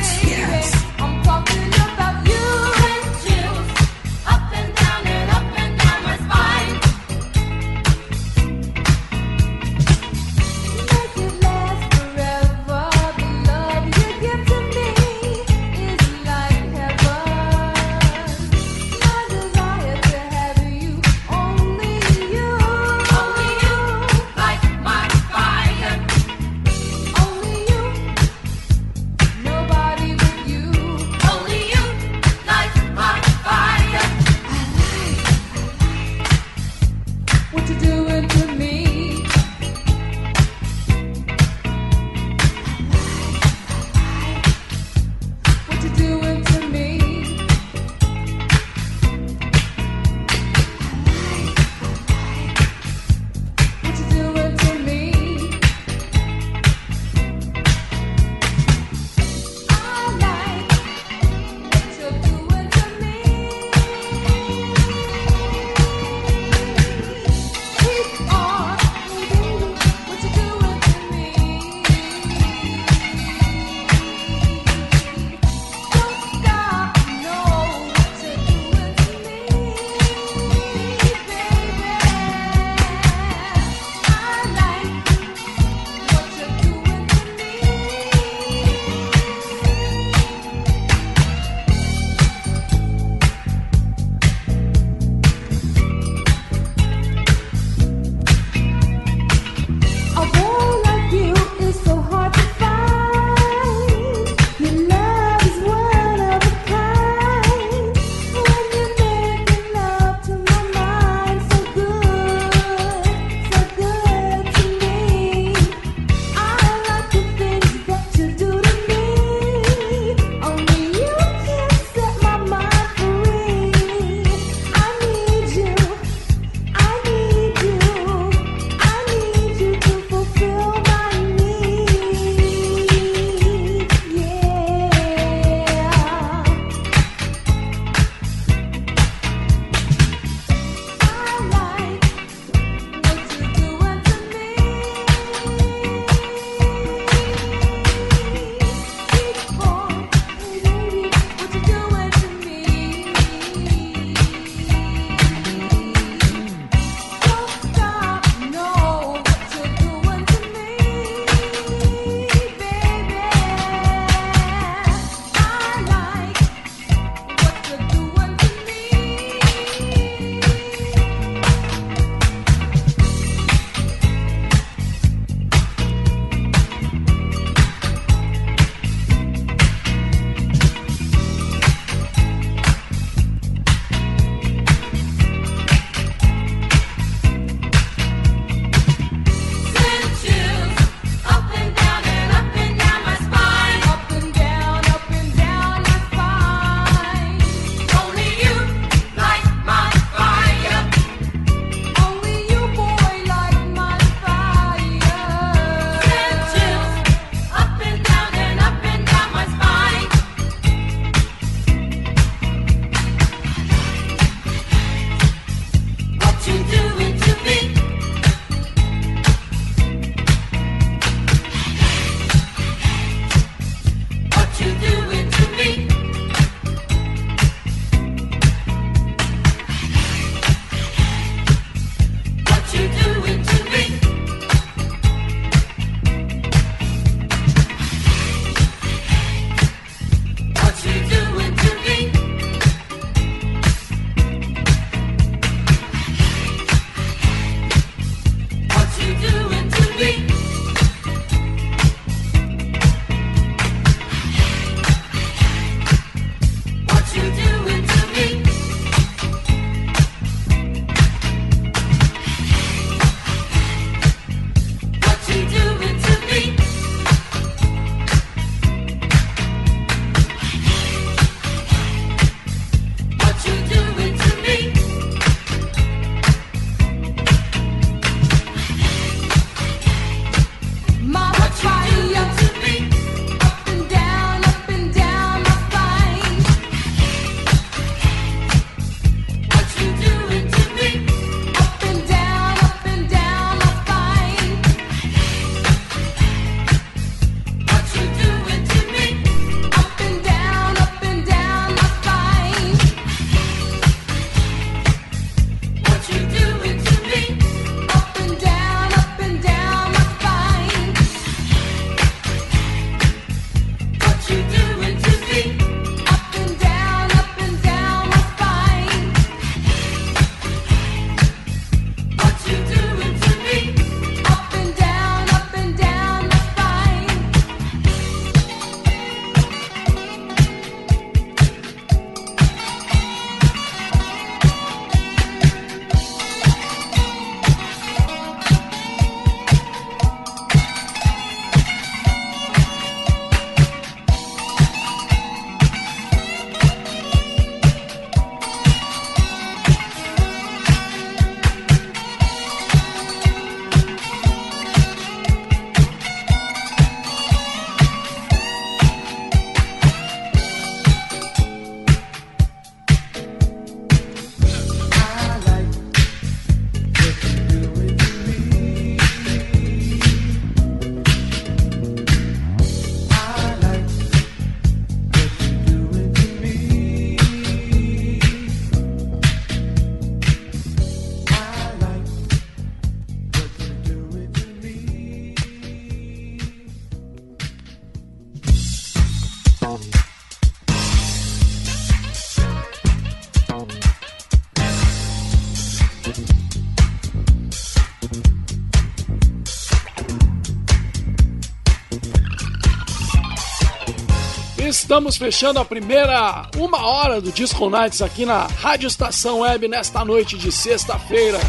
Estamos 404.93 405.17
fechando 405.17 405.59
a 405.59 405.65
primeira 405.65 406.47
uma 406.55 406.85
hora 406.85 407.19
do 407.19 407.31
Disco 407.31 407.67
Nights 407.67 407.99
aqui 407.99 408.27
na 408.27 408.45
Rádio 408.45 408.85
Estação 408.85 409.39
Web 409.39 409.67
nesta 409.67 410.05
noite 410.05 410.37
de 410.37 410.51
sexta-feira. 410.51 411.39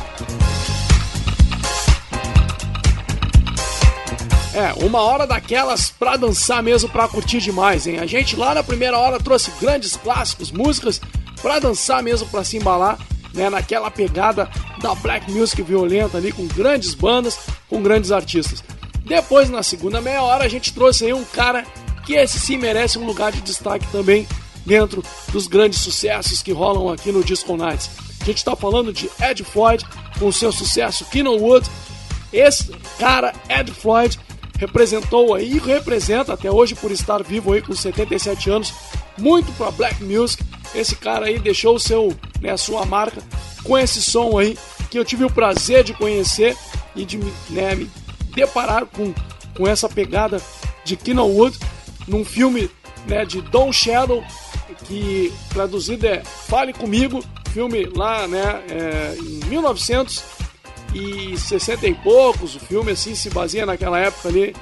É, 4.54 4.72
uma 4.82 5.02
hora 5.02 5.26
daquelas 5.26 5.90
pra 5.90 6.16
dançar 6.16 6.62
mesmo, 6.62 6.88
pra 6.88 7.06
curtir 7.06 7.38
demais, 7.38 7.86
hein? 7.86 7.98
A 7.98 8.06
gente 8.06 8.34
lá 8.34 8.54
na 8.54 8.62
primeira 8.62 8.98
hora 8.98 9.20
trouxe 9.20 9.52
grandes 9.60 9.94
clássicos, 9.94 10.50
músicas 10.50 10.98
pra 11.42 11.58
dançar 11.58 12.02
mesmo, 12.02 12.26
pra 12.28 12.44
se 12.44 12.56
embalar, 12.56 12.98
né? 13.34 13.50
Naquela 13.50 13.90
pegada 13.90 14.48
da 14.80 14.94
black 14.94 15.30
music 15.30 15.60
violenta 15.60 16.16
ali, 16.16 16.32
com 16.32 16.46
grandes 16.46 16.94
bandas, 16.94 17.38
com 17.68 17.82
grandes 17.82 18.10
artistas. 18.10 18.64
Depois, 19.04 19.50
na 19.50 19.62
segunda 19.62 20.00
meia 20.00 20.22
hora, 20.22 20.44
a 20.44 20.48
gente 20.48 20.72
trouxe 20.72 21.04
aí 21.04 21.12
um 21.12 21.24
cara 21.24 21.62
que 22.04 22.14
esse 22.14 22.38
sim 22.38 22.56
merece 22.56 22.98
um 22.98 23.06
lugar 23.06 23.32
de 23.32 23.40
destaque 23.40 23.86
também 23.88 24.26
dentro 24.64 25.02
dos 25.32 25.46
grandes 25.46 25.80
sucessos 25.80 26.42
que 26.42 26.52
rolam 26.52 26.92
aqui 26.92 27.12
no 27.12 27.22
Disco 27.22 27.56
Nights. 27.56 27.90
A 28.20 28.24
gente 28.24 28.44
tá 28.44 28.56
falando 28.56 28.92
de 28.92 29.10
Ed 29.20 29.44
Floyd 29.44 29.84
com 30.18 30.32
seu 30.32 30.50
sucesso 30.50 31.04
Kino 31.06 31.32
Wood. 31.32 31.68
Esse 32.32 32.72
cara, 32.98 33.34
Ed 33.48 33.70
Floyd, 33.70 34.18
representou 34.58 35.34
aí 35.34 35.54
e 35.54 35.58
representa 35.58 36.32
até 36.32 36.50
hoje 36.50 36.74
por 36.74 36.90
estar 36.90 37.22
vivo 37.22 37.52
aí 37.52 37.60
com 37.60 37.74
77 37.74 38.50
anos, 38.50 38.72
muito 39.18 39.52
para 39.52 39.70
black 39.70 40.02
music. 40.02 40.42
Esse 40.74 40.96
cara 40.96 41.26
aí 41.26 41.38
deixou 41.38 41.78
seu, 41.78 42.16
né, 42.40 42.50
a 42.50 42.56
sua 42.56 42.84
marca 42.84 43.22
com 43.62 43.78
esse 43.78 44.02
som 44.02 44.38
aí 44.38 44.58
que 44.90 44.98
eu 44.98 45.04
tive 45.04 45.24
o 45.24 45.30
prazer 45.30 45.84
de 45.84 45.92
conhecer 45.92 46.56
e 46.96 47.04
de 47.04 47.18
né, 47.50 47.74
me 47.74 47.90
deparar 48.34 48.86
com, 48.86 49.12
com 49.56 49.66
essa 49.66 49.88
pegada 49.88 50.40
de 50.84 50.96
Kino 50.96 51.26
Wood 51.26 51.58
num 52.06 52.24
filme 52.24 52.70
né, 53.06 53.24
de 53.24 53.40
Don 53.40 53.72
Shadow 53.72 54.22
que 54.86 55.32
traduzido 55.50 56.06
é 56.06 56.22
Fale 56.24 56.72
Comigo, 56.72 57.24
filme 57.50 57.84
lá 57.94 58.28
né, 58.28 58.62
é, 58.68 59.16
em 59.18 59.40
1960 59.46 61.86
e 61.86 61.94
poucos, 61.94 62.54
o 62.54 62.60
filme 62.60 62.92
assim 62.92 63.14
se 63.14 63.28
baseia 63.30 63.64
naquela 63.66 63.98
época 63.98 64.28
ali. 64.28 64.54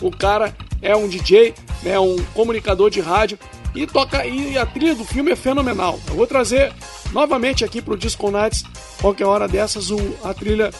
O 0.00 0.10
cara 0.10 0.56
é 0.82 0.96
um 0.96 1.06
DJ, 1.08 1.54
né, 1.82 1.98
um 1.98 2.16
comunicador 2.34 2.90
de 2.90 3.00
rádio 3.00 3.38
e 3.74 3.86
toca 3.86 4.26
e 4.26 4.58
a 4.58 4.66
trilha 4.66 4.94
do 4.94 5.04
filme 5.04 5.30
é 5.30 5.36
fenomenal. 5.36 6.00
Eu 6.08 6.14
vou 6.14 6.26
trazer 6.26 6.72
novamente 7.12 7.64
aqui 7.64 7.82
pro 7.82 7.96
Disco 7.96 8.30
Nights 8.30 8.64
qualquer 9.00 9.26
hora 9.26 9.46
dessas 9.46 9.90
o, 9.90 9.98
a 10.24 10.34
trilha 10.34 10.72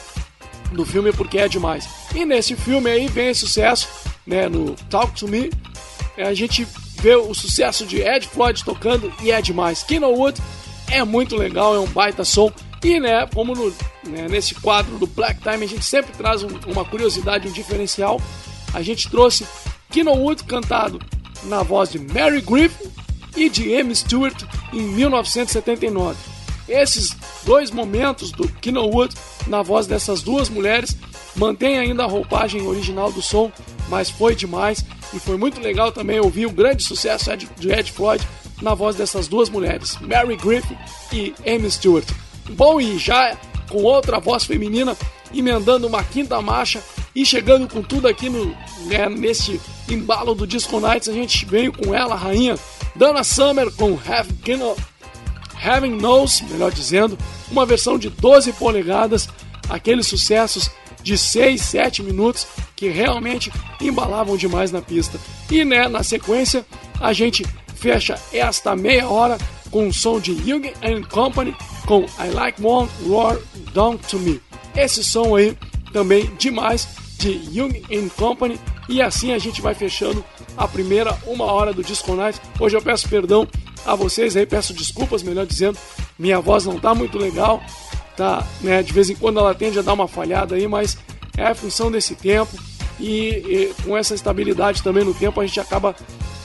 do 0.72 0.84
filme 0.84 1.12
porque 1.12 1.38
é 1.38 1.48
demais. 1.48 1.88
E 2.14 2.24
nesse 2.24 2.56
filme 2.56 2.90
aí 2.90 3.06
vem 3.08 3.34
sucesso, 3.34 3.88
né, 4.26 4.48
no 4.48 4.74
Talk 4.88 5.12
to 5.14 5.28
Me, 5.28 5.50
a 6.16 6.34
gente 6.34 6.66
vê 7.00 7.14
o 7.16 7.32
sucesso 7.34 7.86
de 7.86 8.00
Ed 8.00 8.26
Floyd 8.28 8.62
tocando 8.64 9.12
e 9.22 9.30
é 9.30 9.40
demais. 9.40 9.82
Kino 9.82 10.08
Wood 10.08 10.40
é 10.90 11.02
muito 11.04 11.36
legal, 11.36 11.74
é 11.74 11.78
um 11.80 11.86
baita 11.86 12.24
som. 12.24 12.52
E 12.82 12.98
né, 12.98 13.26
como 13.34 13.54
no, 13.54 13.68
né, 14.06 14.26
nesse 14.28 14.54
quadro 14.54 14.98
do 14.98 15.06
Black 15.06 15.40
Time 15.42 15.64
a 15.64 15.68
gente 15.68 15.84
sempre 15.84 16.12
traz 16.16 16.42
um- 16.42 16.48
uma 16.66 16.84
curiosidade, 16.84 17.46
um 17.46 17.52
diferencial, 17.52 18.20
a 18.72 18.80
gente 18.82 19.08
trouxe 19.10 19.46
Kino 19.90 20.12
Wood 20.12 20.44
cantado 20.44 20.98
na 21.44 21.62
voz 21.62 21.90
de 21.90 21.98
Mary 21.98 22.40
Griffin 22.40 22.90
e 23.36 23.48
de 23.50 23.74
Amy 23.76 23.94
Stewart 23.94 24.42
em 24.72 24.80
1979. 24.80 26.16
Esses 26.68 27.16
dois 27.44 27.70
momentos 27.70 28.30
do 28.30 28.46
Kino 28.48 28.82
Wood 28.86 29.14
na 29.46 29.60
voz 29.62 29.86
dessas 29.86 30.22
duas 30.22 30.48
mulheres 30.48 30.96
mantém 31.36 31.78
ainda 31.78 32.04
a 32.04 32.06
roupagem 32.06 32.62
original 32.66 33.10
do 33.12 33.20
som, 33.22 33.50
mas 33.88 34.08
foi 34.10 34.34
demais 34.34 34.84
e 35.12 35.18
foi 35.18 35.36
muito 35.36 35.60
legal 35.60 35.92
também 35.92 36.20
ouvir 36.20 36.46
o 36.46 36.50
grande 36.50 36.82
sucesso 36.82 37.30
de 37.36 37.72
Ed 37.72 37.90
Floyd 37.92 38.26
na 38.62 38.74
voz 38.74 38.96
dessas 38.96 39.28
duas 39.28 39.48
mulheres, 39.48 39.96
Mary 40.00 40.36
Griffin 40.36 40.76
e 41.12 41.34
Amy 41.46 41.70
Stewart. 41.70 42.06
Bom, 42.50 42.80
e 42.80 42.98
já 42.98 43.36
com 43.68 43.82
outra 43.82 44.18
voz 44.18 44.44
feminina 44.44 44.96
emendando 45.32 45.86
uma 45.86 46.02
quinta 46.02 46.40
marcha 46.42 46.82
e 47.14 47.24
chegando 47.24 47.68
com 47.68 47.82
tudo 47.82 48.08
aqui 48.08 48.28
no 48.28 48.46
né, 48.86 49.08
nesse 49.08 49.60
embalo 49.88 50.34
do 50.34 50.46
Disco 50.46 50.80
Nights, 50.80 51.08
a 51.08 51.12
gente 51.12 51.44
veio 51.44 51.72
com 51.72 51.94
ela, 51.94 52.14
a 52.14 52.18
rainha 52.18 52.56
Dana 52.94 53.24
Summer 53.24 53.70
com 53.72 53.98
Have 54.06 54.32
Kino, 54.44 54.76
Knows, 55.98 56.42
melhor 56.42 56.72
dizendo, 56.72 57.18
uma 57.50 57.66
versão 57.66 57.98
de 57.98 58.08
12 58.08 58.52
polegadas, 58.54 59.28
aqueles 59.68 60.06
sucessos 60.06 60.70
de 61.02 61.16
6, 61.16 61.60
7 61.60 62.02
minutos 62.02 62.46
que 62.76 62.88
realmente 62.88 63.52
embalavam 63.80 64.36
demais 64.36 64.70
na 64.70 64.80
pista. 64.80 65.18
E 65.50 65.64
né, 65.64 65.88
na 65.88 66.02
sequência, 66.02 66.64
a 67.00 67.12
gente 67.12 67.44
fecha 67.74 68.18
esta 68.32 68.76
meia 68.76 69.08
hora 69.08 69.38
com 69.70 69.88
o 69.88 69.92
som 69.92 70.20
de 70.20 70.32
Young 70.32 70.72
and 70.82 71.02
Company 71.04 71.54
com 71.86 72.02
I 72.18 72.30
Like 72.32 72.64
One 72.64 72.88
Roar 73.06 73.38
Down 73.72 73.96
to 73.96 74.18
Me. 74.18 74.40
Esse 74.76 75.02
som 75.02 75.36
aí 75.36 75.56
também 75.92 76.30
demais 76.38 76.88
de 77.18 77.40
Young 77.52 77.82
and 77.92 78.08
Company 78.16 78.58
e 78.88 79.00
assim 79.00 79.32
a 79.32 79.38
gente 79.38 79.60
vai 79.60 79.74
fechando 79.74 80.24
a 80.56 80.66
primeira 80.66 81.16
uma 81.26 81.44
hora 81.44 81.72
do 81.72 81.82
Disco 81.82 82.14
Night. 82.14 82.40
Hoje 82.58 82.76
eu 82.76 82.82
peço 82.82 83.08
perdão 83.08 83.46
a 83.84 83.94
vocês 83.94 84.36
aí, 84.36 84.44
peço 84.44 84.74
desculpas, 84.74 85.22
melhor 85.22 85.46
dizendo, 85.46 85.78
minha 86.18 86.40
voz 86.40 86.66
não 86.66 86.78
tá 86.78 86.94
muito 86.94 87.18
legal, 87.18 87.62
tá, 88.20 88.46
né, 88.60 88.82
de 88.82 88.92
vez 88.92 89.08
em 89.08 89.14
quando 89.14 89.38
ela 89.38 89.54
tende 89.54 89.78
a 89.78 89.82
dar 89.82 89.94
uma 89.94 90.06
falhada 90.06 90.54
aí, 90.54 90.68
mas 90.68 90.98
é 91.38 91.46
a 91.46 91.54
função 91.54 91.90
desse 91.90 92.14
tempo 92.14 92.54
e, 92.98 93.08
e 93.08 93.74
com 93.82 93.96
essa 93.96 94.14
estabilidade 94.14 94.82
também 94.82 95.02
no 95.02 95.14
tempo 95.14 95.40
a 95.40 95.46
gente 95.46 95.58
acaba 95.58 95.96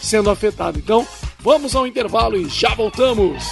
sendo 0.01 0.30
afetado. 0.30 0.80
Então, 0.80 1.05
vamos 1.39 1.76
ao 1.76 1.86
intervalo 1.86 2.38
e 2.38 2.47
já 2.47 2.73
voltamos. 2.73 3.43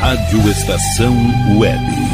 Rádio 0.00 0.50
Estação 0.50 1.14
Web. 1.56 2.13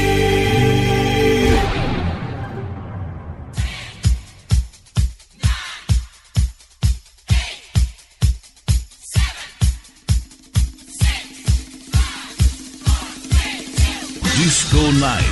Night. 14.93 15.25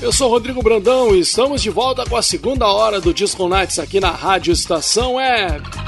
Eu 0.00 0.12
sou 0.12 0.30
Rodrigo 0.30 0.62
Brandão 0.62 1.14
e 1.14 1.20
estamos 1.20 1.60
de 1.60 1.68
volta 1.68 2.06
com 2.06 2.16
a 2.16 2.22
segunda 2.22 2.66
hora 2.66 3.00
do 3.00 3.12
Disco 3.12 3.48
Nights 3.48 3.78
aqui 3.78 3.98
na 3.98 4.10
Rádio 4.10 4.52
Estação 4.52 5.14
Web. 5.14 5.68
É, 5.84 5.87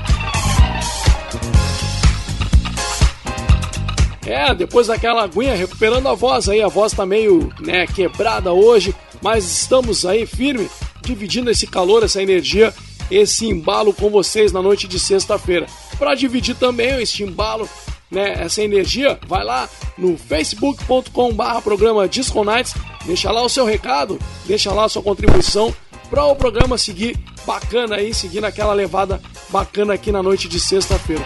depois 4.54 4.86
daquela 4.86 5.24
aguinha, 5.24 5.56
recuperando 5.56 6.06
a 6.08 6.14
voz 6.14 6.48
aí, 6.48 6.62
a 6.62 6.68
voz 6.68 6.92
tá 6.92 7.04
meio 7.04 7.52
né, 7.60 7.84
quebrada 7.86 8.52
hoje, 8.52 8.94
mas 9.20 9.44
estamos 9.44 10.06
aí 10.06 10.24
firme, 10.24 10.70
dividindo 11.02 11.50
esse 11.50 11.66
calor, 11.66 12.04
essa 12.04 12.22
energia, 12.22 12.72
esse 13.10 13.46
embalo 13.46 13.92
com 13.92 14.08
vocês 14.08 14.52
na 14.52 14.62
noite 14.62 14.86
de 14.86 15.00
sexta-feira. 15.00 15.66
Para 15.98 16.14
dividir 16.14 16.54
também 16.54 17.02
esse 17.02 17.24
embalo, 17.24 17.68
né, 18.08 18.34
essa 18.40 18.62
energia, 18.62 19.18
vai 19.26 19.44
lá 19.44 19.68
no 19.98 20.16
facebook.com/barra 20.16 21.60
programa 21.60 22.08
Disco 22.08 22.44
Nights, 22.44 22.74
deixa 23.04 23.32
lá 23.32 23.42
o 23.42 23.48
seu 23.48 23.64
recado, 23.64 24.16
deixa 24.46 24.72
lá 24.72 24.84
a 24.84 24.88
sua 24.88 25.02
contribuição 25.02 25.74
para 26.08 26.24
o 26.24 26.36
programa 26.36 26.78
seguir 26.78 27.18
bacana 27.44 27.96
aí, 27.96 28.14
seguindo 28.14 28.44
aquela 28.44 28.72
levada 28.72 29.20
bacana 29.48 29.94
aqui 29.94 30.12
na 30.12 30.22
noite 30.22 30.48
de 30.48 30.60
sexta-feira. 30.60 31.24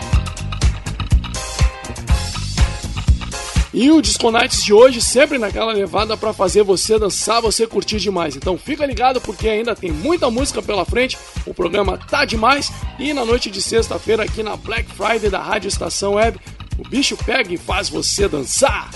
E 3.77 3.91
o 3.91 4.01
Disco 4.01 4.31
Nights 4.31 4.63
de 4.63 4.73
hoje 4.73 5.03
sempre 5.03 5.37
naquela 5.37 5.73
levada 5.73 6.17
para 6.17 6.33
fazer 6.33 6.63
você 6.63 6.97
dançar, 6.97 7.43
você 7.43 7.67
curtir 7.67 7.99
demais. 7.99 8.37
Então 8.37 8.57
fica 8.57 8.87
ligado 8.87 9.21
porque 9.21 9.49
ainda 9.49 9.75
tem 9.75 9.91
muita 9.91 10.31
música 10.31 10.63
pela 10.63 10.85
frente. 10.85 11.19
O 11.45 11.53
programa 11.53 11.99
tá 11.99 12.25
demais 12.25 12.71
e 13.01 13.13
na 13.13 13.25
noite 13.25 13.51
de 13.51 13.61
sexta-feira 13.61 14.23
aqui 14.23 14.45
na 14.45 14.55
Black 14.57 14.89
Friday 14.93 15.29
da 15.29 15.43
Rádio 15.43 15.67
Estação 15.67 16.15
Web, 16.15 16.39
o 16.79 16.89
bicho 16.89 17.17
pega 17.17 17.53
e 17.53 17.57
faz 17.57 17.89
você 17.89 18.29
dançar. 18.29 18.91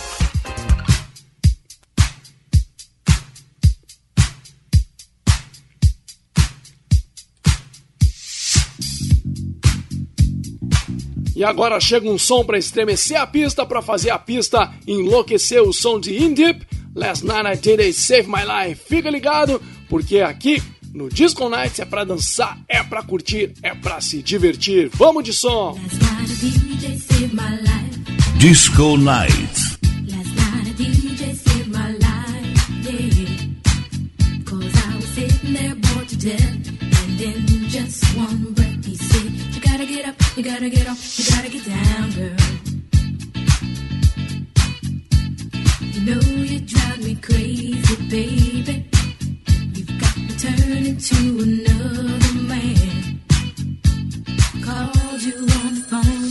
E 11.38 11.44
agora 11.44 11.78
chega 11.78 12.10
um 12.10 12.18
som 12.18 12.44
para 12.44 12.58
estremecer 12.58 13.16
a 13.16 13.24
pista, 13.24 13.64
para 13.64 13.80
fazer 13.80 14.10
a 14.10 14.18
pista 14.18 14.74
enlouquecer 14.84 15.62
o 15.62 15.72
som 15.72 16.00
de 16.00 16.20
In 16.20 16.34
Deep. 16.34 16.66
Last 16.96 17.24
Night 17.24 17.46
I 17.46 17.56
Did 17.56 17.78
It 17.78 17.92
Save 17.92 18.24
My 18.24 18.42
Life. 18.42 18.82
Fica 18.88 19.08
ligado, 19.08 19.62
porque 19.88 20.18
aqui 20.18 20.60
no 20.92 21.08
Disco 21.08 21.48
Nights 21.48 21.78
é 21.78 21.84
para 21.84 22.02
dançar, 22.02 22.58
é 22.66 22.82
para 22.82 23.04
curtir, 23.04 23.52
é 23.62 23.72
para 23.72 24.00
se 24.00 24.20
divertir. 24.20 24.90
Vamos 24.94 25.22
de 25.22 25.32
som! 25.32 25.78
Disco 28.36 28.96
Night. 28.96 29.78
You 40.38 40.44
gotta 40.44 40.70
get 40.70 40.86
up, 40.86 40.96
you 41.16 41.24
gotta 41.34 41.48
get 41.48 41.64
down, 41.64 42.10
girl. 42.12 42.36
You 45.80 46.00
know 46.06 46.20
you 46.20 46.60
drive 46.60 47.02
me 47.02 47.16
crazy, 47.16 47.96
baby. 48.08 48.88
You've 49.74 49.98
got 49.98 50.16
me 50.16 50.28
turning 50.38 50.96
to 50.96 51.16
another 51.42 52.34
man. 52.46 53.20
Called 54.62 55.22
you 55.22 55.38
on 55.58 55.74
the 55.74 55.82
phone, 55.90 56.30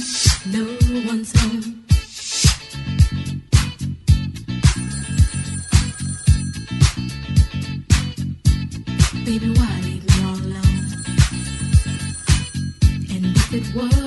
no 0.55 0.63
one's 1.05 1.33
home. 1.41 1.83
Baby, 9.25 9.49
why? 9.59 9.86
it 13.57 13.73
was. 13.73 14.06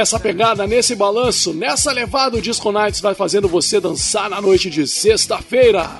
Nessa 0.00 0.18
pegada, 0.18 0.66
nesse 0.66 0.94
balanço, 0.94 1.52
nessa 1.52 1.92
levada, 1.92 2.38
o 2.38 2.40
Disco 2.40 2.72
Nights 2.72 3.02
vai 3.02 3.14
fazendo 3.14 3.46
você 3.46 3.78
dançar 3.78 4.30
na 4.30 4.40
noite 4.40 4.70
de 4.70 4.86
sexta-feira. 4.86 5.90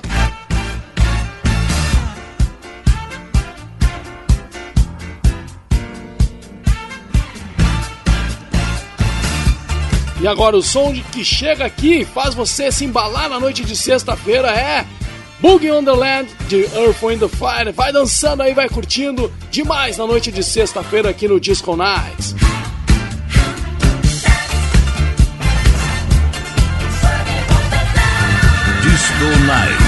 E 10.18 10.26
agora 10.26 10.56
o 10.56 10.62
som 10.62 10.94
de 10.94 11.02
que 11.02 11.22
chega 11.22 11.66
aqui 11.66 12.00
e 12.00 12.04
faz 12.06 12.34
você 12.34 12.72
se 12.72 12.86
embalar 12.86 13.28
na 13.28 13.38
noite 13.38 13.62
de 13.62 13.76
sexta-feira 13.76 14.48
é 14.48 14.86
Boogie 15.40 15.70
Wonderland 15.70 16.26
de 16.48 16.62
Earth 16.74 17.02
Wind 17.02 17.20
Fire. 17.28 17.70
Vai 17.72 17.92
dançando 17.92 18.42
aí, 18.42 18.54
vai 18.54 18.70
curtindo 18.70 19.30
demais 19.50 19.98
na 19.98 20.06
noite 20.06 20.32
de 20.32 20.42
sexta-feira 20.42 21.10
aqui 21.10 21.28
no 21.28 21.38
Disco 21.38 21.76
Nights. 21.76 22.34
All 29.22 29.38
night. 29.40 29.79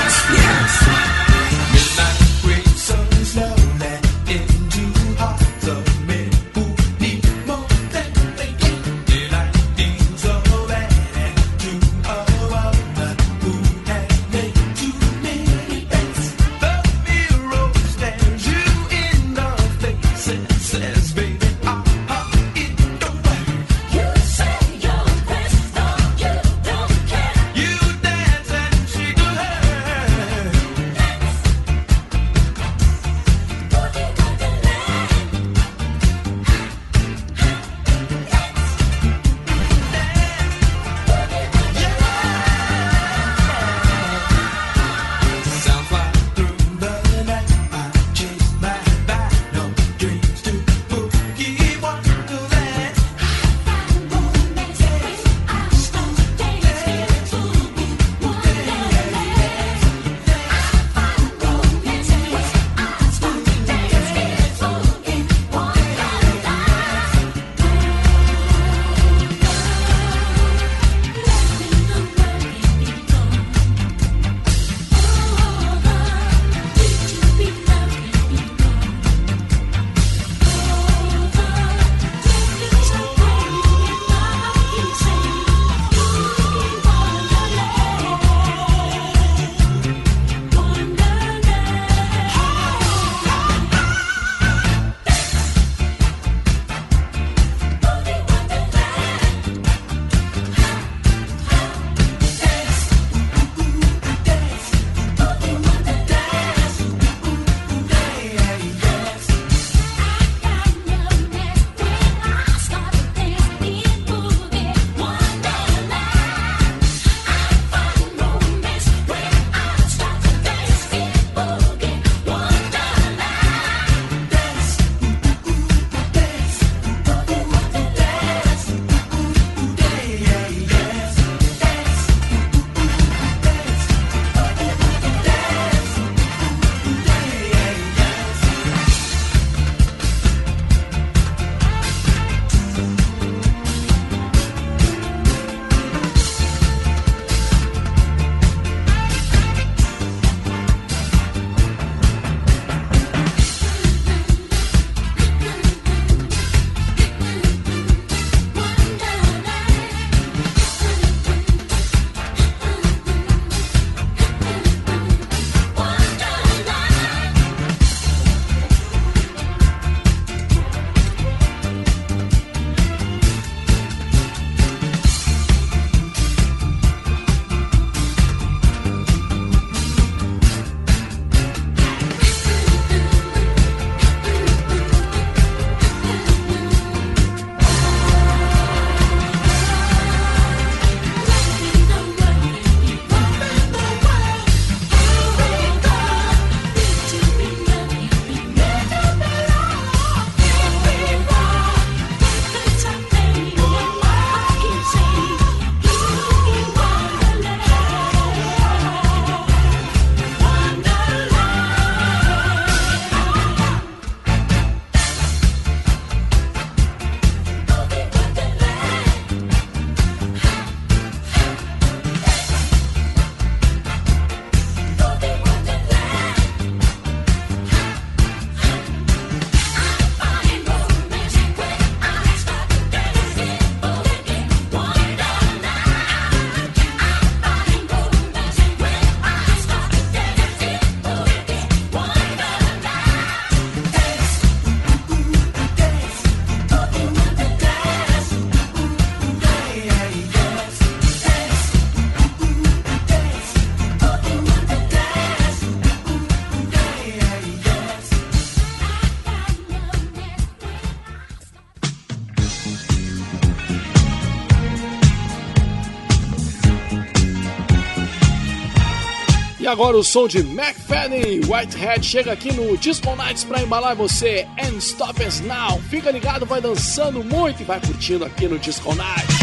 Agora 269.73 269.97
o 269.97 270.05
som 270.05 270.29
de 270.29 270.41
McFadden 270.41 271.41
Whitehead 271.49 272.05
chega 272.05 272.31
aqui 272.31 272.53
no 272.53 272.77
Disco 272.77 273.17
Nights 273.17 273.43
pra 273.43 273.63
embalar 273.63 273.97
você. 273.97 274.47
And 274.59 274.77
Stop 274.77 275.25
Us 275.25 275.41
Now. 275.41 275.81
Fica 275.89 276.11
ligado, 276.11 276.45
vai 276.45 276.61
dançando 276.61 277.25
muito 277.25 277.63
e 277.63 277.65
vai 277.65 277.81
curtindo 277.81 278.23
aqui 278.23 278.47
no 278.47 278.59
Disco 278.59 278.95
Nights. 278.95 279.39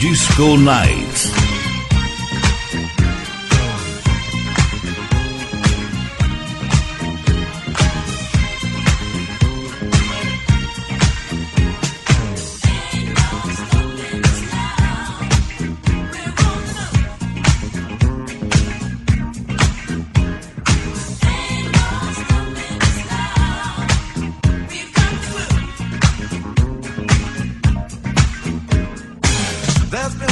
Disco 0.00 0.56
Nights. 0.56 1.07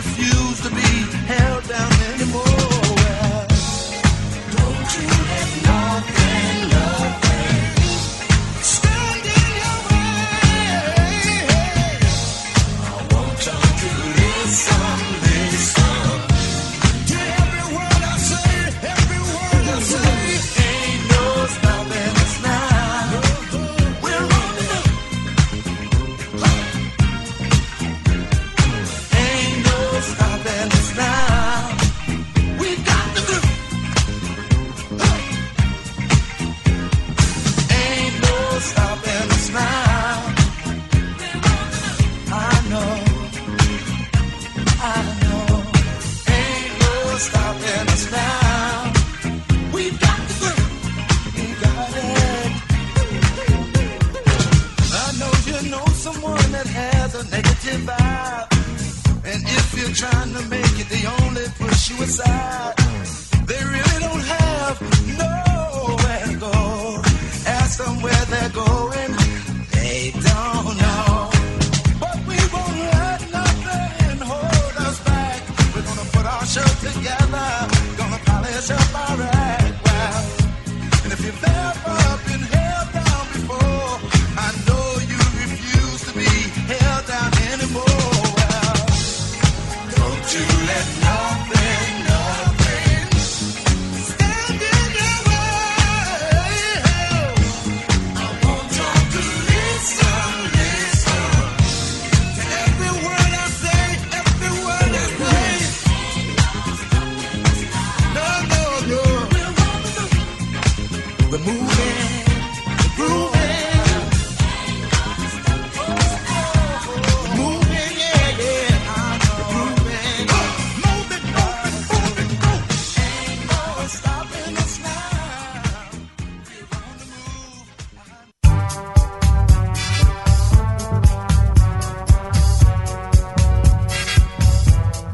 refuse 0.00 0.60
to 0.62 0.70
be 0.70 0.90
held 1.26 1.68
down 1.68 1.92
anymore. 2.14 2.69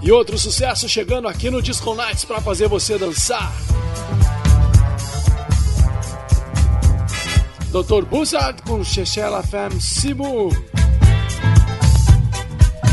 E 0.06 0.12
outro 0.12 0.38
sucesso 0.38 0.88
chegando 0.88 1.26
aqui 1.26 1.50
no 1.50 1.60
Disco 1.60 1.92
Nights 1.92 2.24
pra 2.24 2.40
fazer 2.40 2.68
você 2.68 2.96
dançar. 2.96 3.52
Dr. 7.72 8.04
Buzzard 8.08 8.62
com 8.62 8.84
Chechela 8.84 9.42
Femme 9.42 9.80
Sibu. 9.80 10.50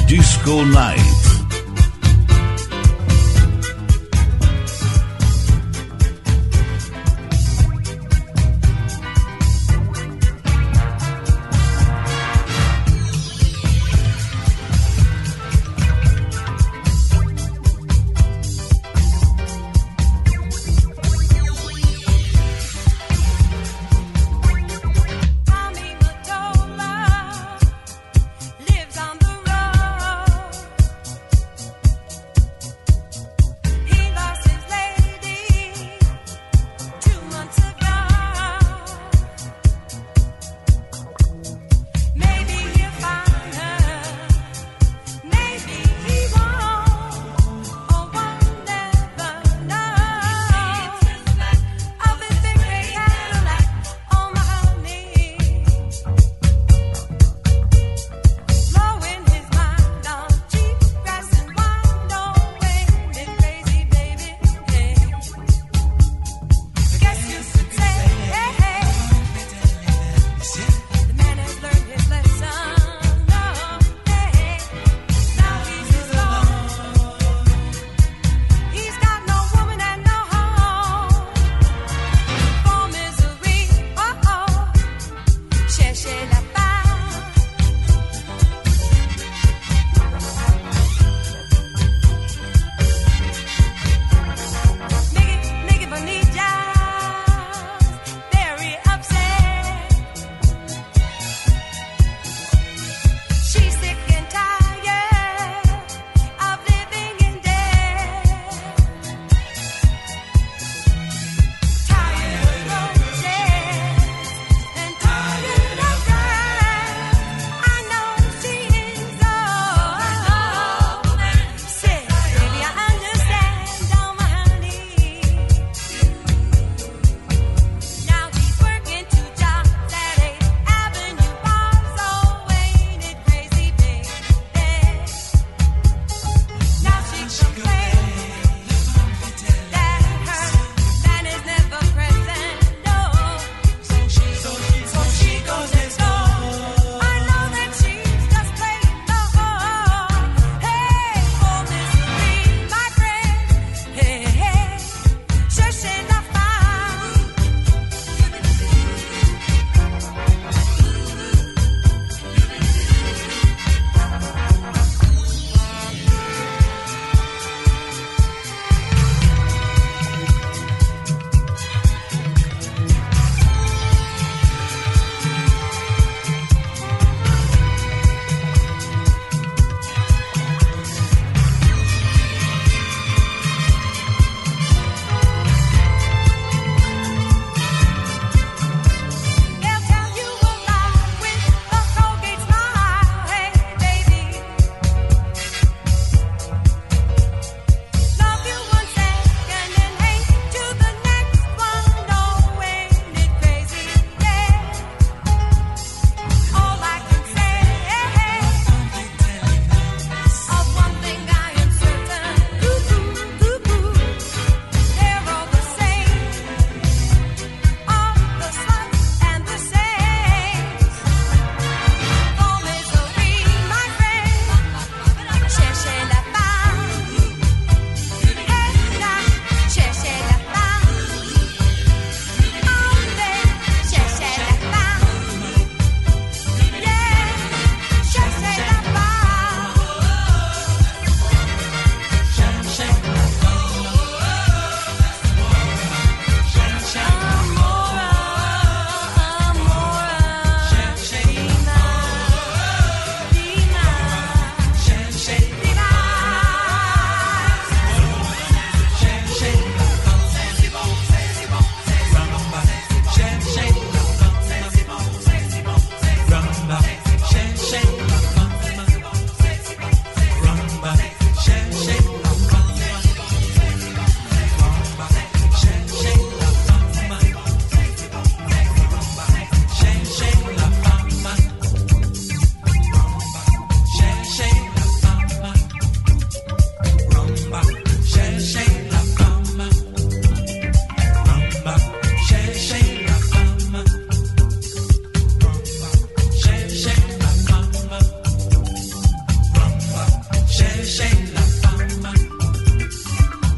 Disco 0.08 0.66
Night. 0.66 1.23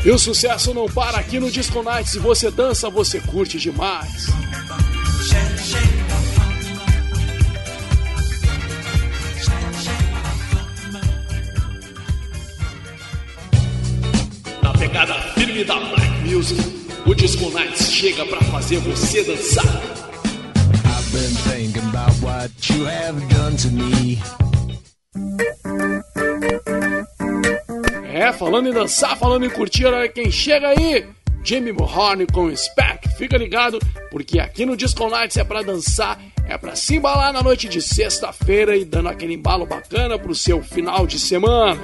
E 0.06 0.12
o 0.12 0.20
sucesso 0.20 0.72
não 0.72 0.86
para 0.86 1.18
aqui 1.18 1.40
no 1.40 1.50
Disco 1.50 1.82
Night. 1.82 2.08
Se 2.08 2.20
você 2.20 2.52
dança, 2.52 2.92
você 2.92 3.20
curte 3.20 3.58
demais. 3.58 4.28
Na 14.62 14.74
pegada 14.74 15.16
firme 15.34 15.64
da 15.64 15.80
Black 15.80 16.20
Music, 16.24 16.62
o 17.08 17.16
Disco 17.16 17.50
Night 17.50 17.84
chega 17.84 18.28
pra 18.28 18.40
fazer 18.42 18.78
você 18.82 19.24
dançar. 19.24 19.66
I've 19.66 21.12
been 21.12 21.36
thinking 21.50 21.90
about 21.90 22.14
what 22.22 22.52
you 22.72 22.86
have 22.86 23.20
done 23.34 23.56
to 23.58 23.72
me. 23.72 24.22
Falando 28.36 28.70
em 28.70 28.74
dançar, 28.74 29.18
falando 29.18 29.46
em 29.46 29.50
curtir, 29.50 29.86
olha 29.86 30.08
quem 30.08 30.30
chega 30.30 30.68
aí. 30.70 31.08
Jamie 31.44 31.72
Mahoney 31.72 32.28
com 32.28 32.56
Spec. 32.56 33.08
Fica 33.18 33.38
ligado, 33.38 33.80
porque 34.10 34.40
aqui 34.40 34.66
no 34.66 34.76
Disco 34.76 35.08
Nights 35.10 35.38
é 35.38 35.44
pra 35.44 35.62
dançar, 35.62 36.20
é 36.48 36.58
pra 36.58 36.76
se 36.76 36.96
embalar 36.96 37.32
na 37.32 37.42
noite 37.42 37.70
de 37.70 37.82
sexta-feira 37.82 38.76
e 38.76 38.84
dando 38.84 39.10
aquele 39.10 39.34
embalo 39.34 39.66
bacana 39.66 40.18
pro 40.18 40.34
seu 40.34 40.62
final 40.62 41.06
de 41.06 41.20
semana. 41.20 41.80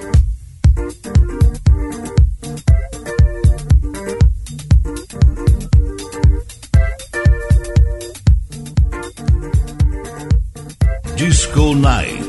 Disco 11.16 11.76
Night. 11.76 12.21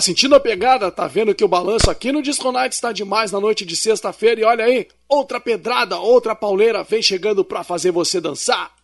Tá 0.00 0.04
sentindo 0.04 0.34
a 0.34 0.40
pegada? 0.40 0.90
Tá 0.90 1.06
vendo 1.06 1.34
que 1.34 1.44
o 1.44 1.48
balanço 1.48 1.90
aqui 1.90 2.10
no 2.10 2.22
Disco 2.22 2.50
Night 2.50 2.74
está 2.74 2.90
demais 2.90 3.30
na 3.32 3.38
noite 3.38 3.66
de 3.66 3.76
sexta-feira 3.76 4.40
e 4.40 4.44
olha 4.44 4.64
aí, 4.64 4.88
outra 5.06 5.38
pedrada, 5.38 5.98
outra 5.98 6.34
pauleira 6.34 6.82
vem 6.82 7.02
chegando 7.02 7.44
pra 7.44 7.62
fazer 7.62 7.90
você 7.90 8.18
dançar. 8.18 8.79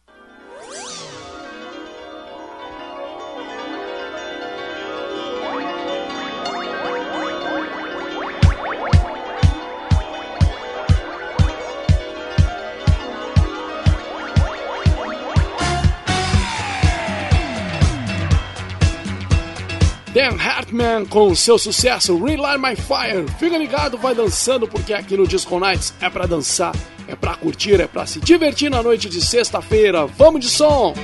Hartman 20.76 21.06
com 21.06 21.34
seu 21.34 21.58
sucesso 21.58 22.22
Relight 22.22 22.58
My 22.58 22.76
Fire. 22.76 23.26
Fica 23.38 23.56
ligado, 23.56 23.96
vai 23.96 24.14
dançando, 24.14 24.68
porque 24.68 24.92
aqui 24.92 25.16
no 25.16 25.26
Disco 25.26 25.58
Nights 25.58 25.94
é 26.00 26.10
pra 26.10 26.26
dançar, 26.26 26.74
é 27.08 27.16
pra 27.16 27.34
curtir, 27.34 27.80
é 27.80 27.86
pra 27.86 28.06
se 28.06 28.20
divertir 28.20 28.70
na 28.70 28.82
noite 28.82 29.08
de 29.08 29.24
sexta-feira. 29.24 30.06
Vamos 30.06 30.40
de 30.40 30.48
som! 30.48 30.94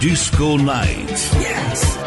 Disco 0.00 0.56
Night. 0.58 1.08
Just 1.10 2.05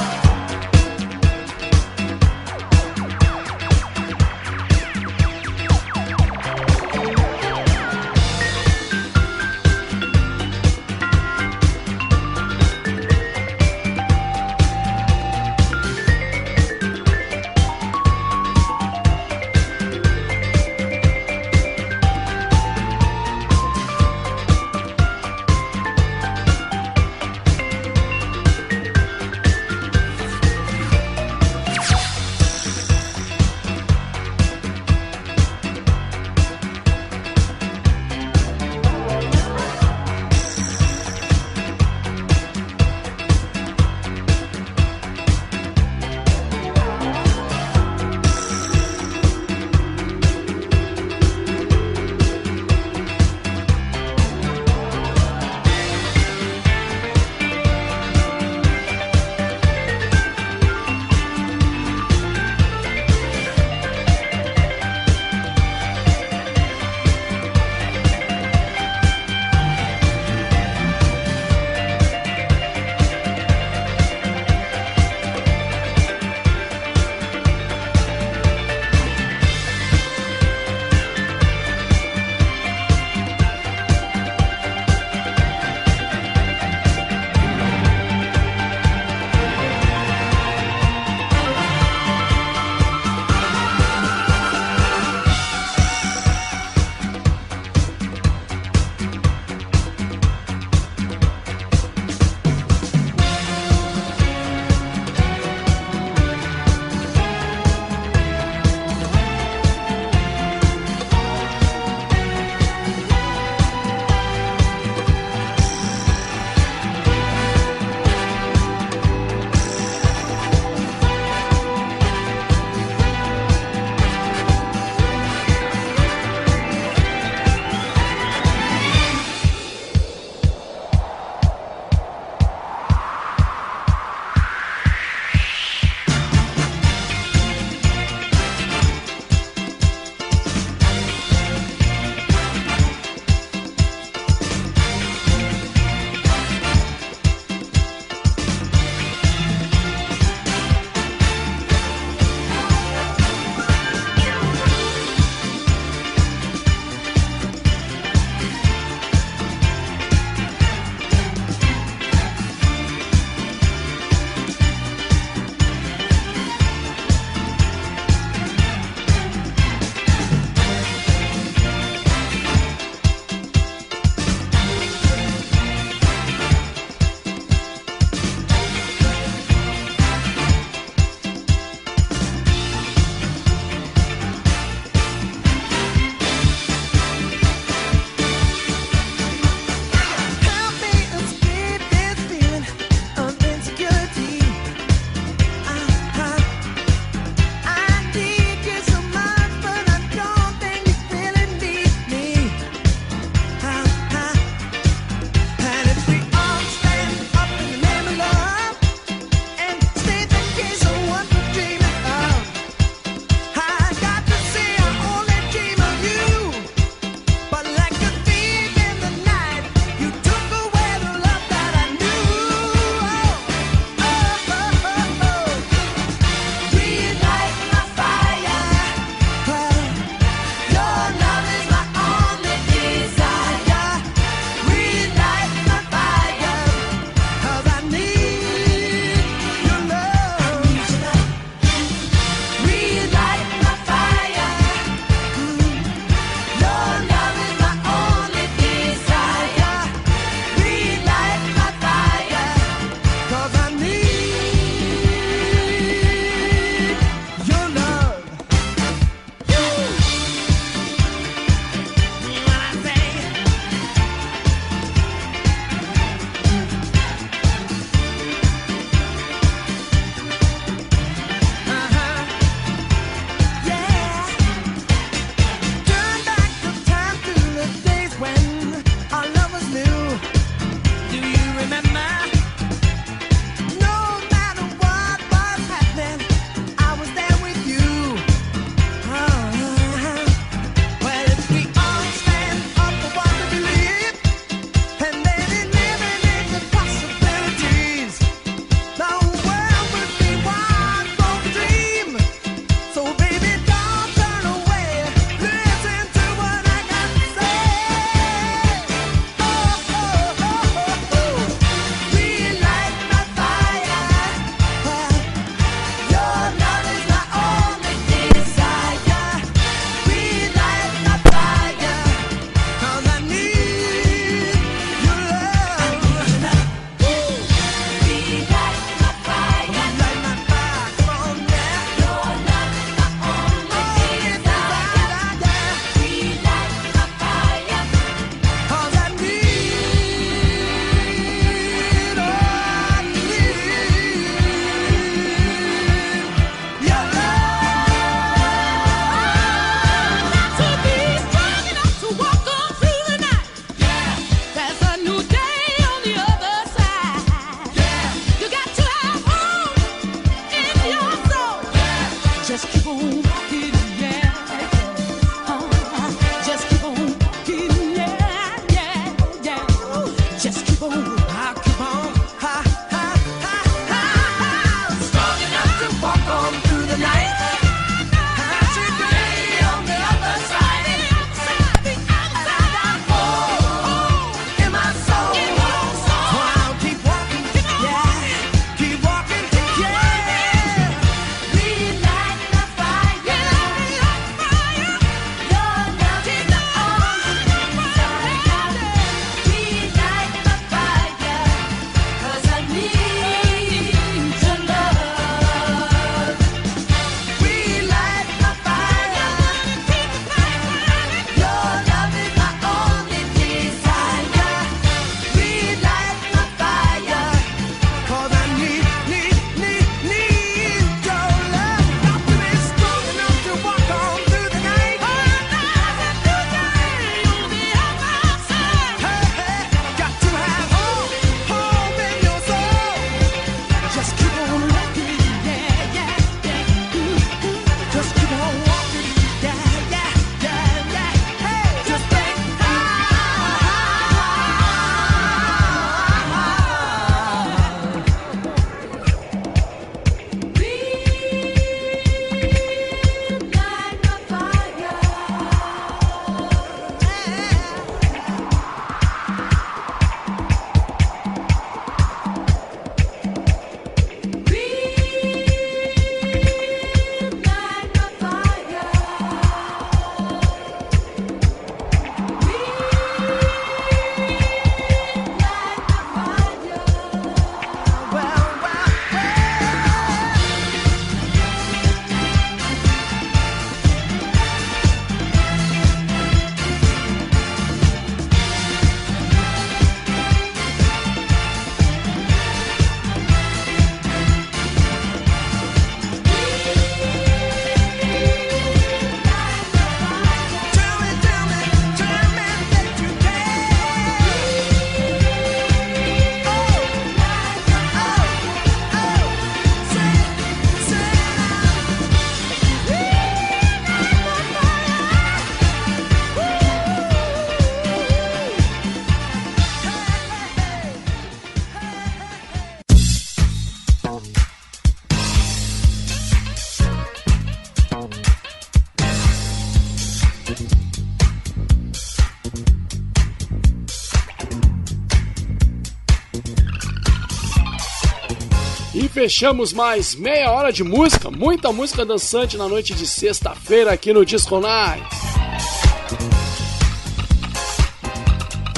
fechamos 539.20 539.74
mais 539.74 540.16
meia 540.16 540.50
hora 540.50 540.72
de 540.72 540.82
música, 540.82 541.30
muita 541.30 541.74
música 541.74 542.06
dançante 542.06 542.56
na 542.56 542.70
noite 542.70 542.96
de 542.96 543.06
sexta-feira 543.06 543.92
aqui 543.92 544.14
no 544.14 544.26
Disco 544.26 544.62
Night. 544.62 545.06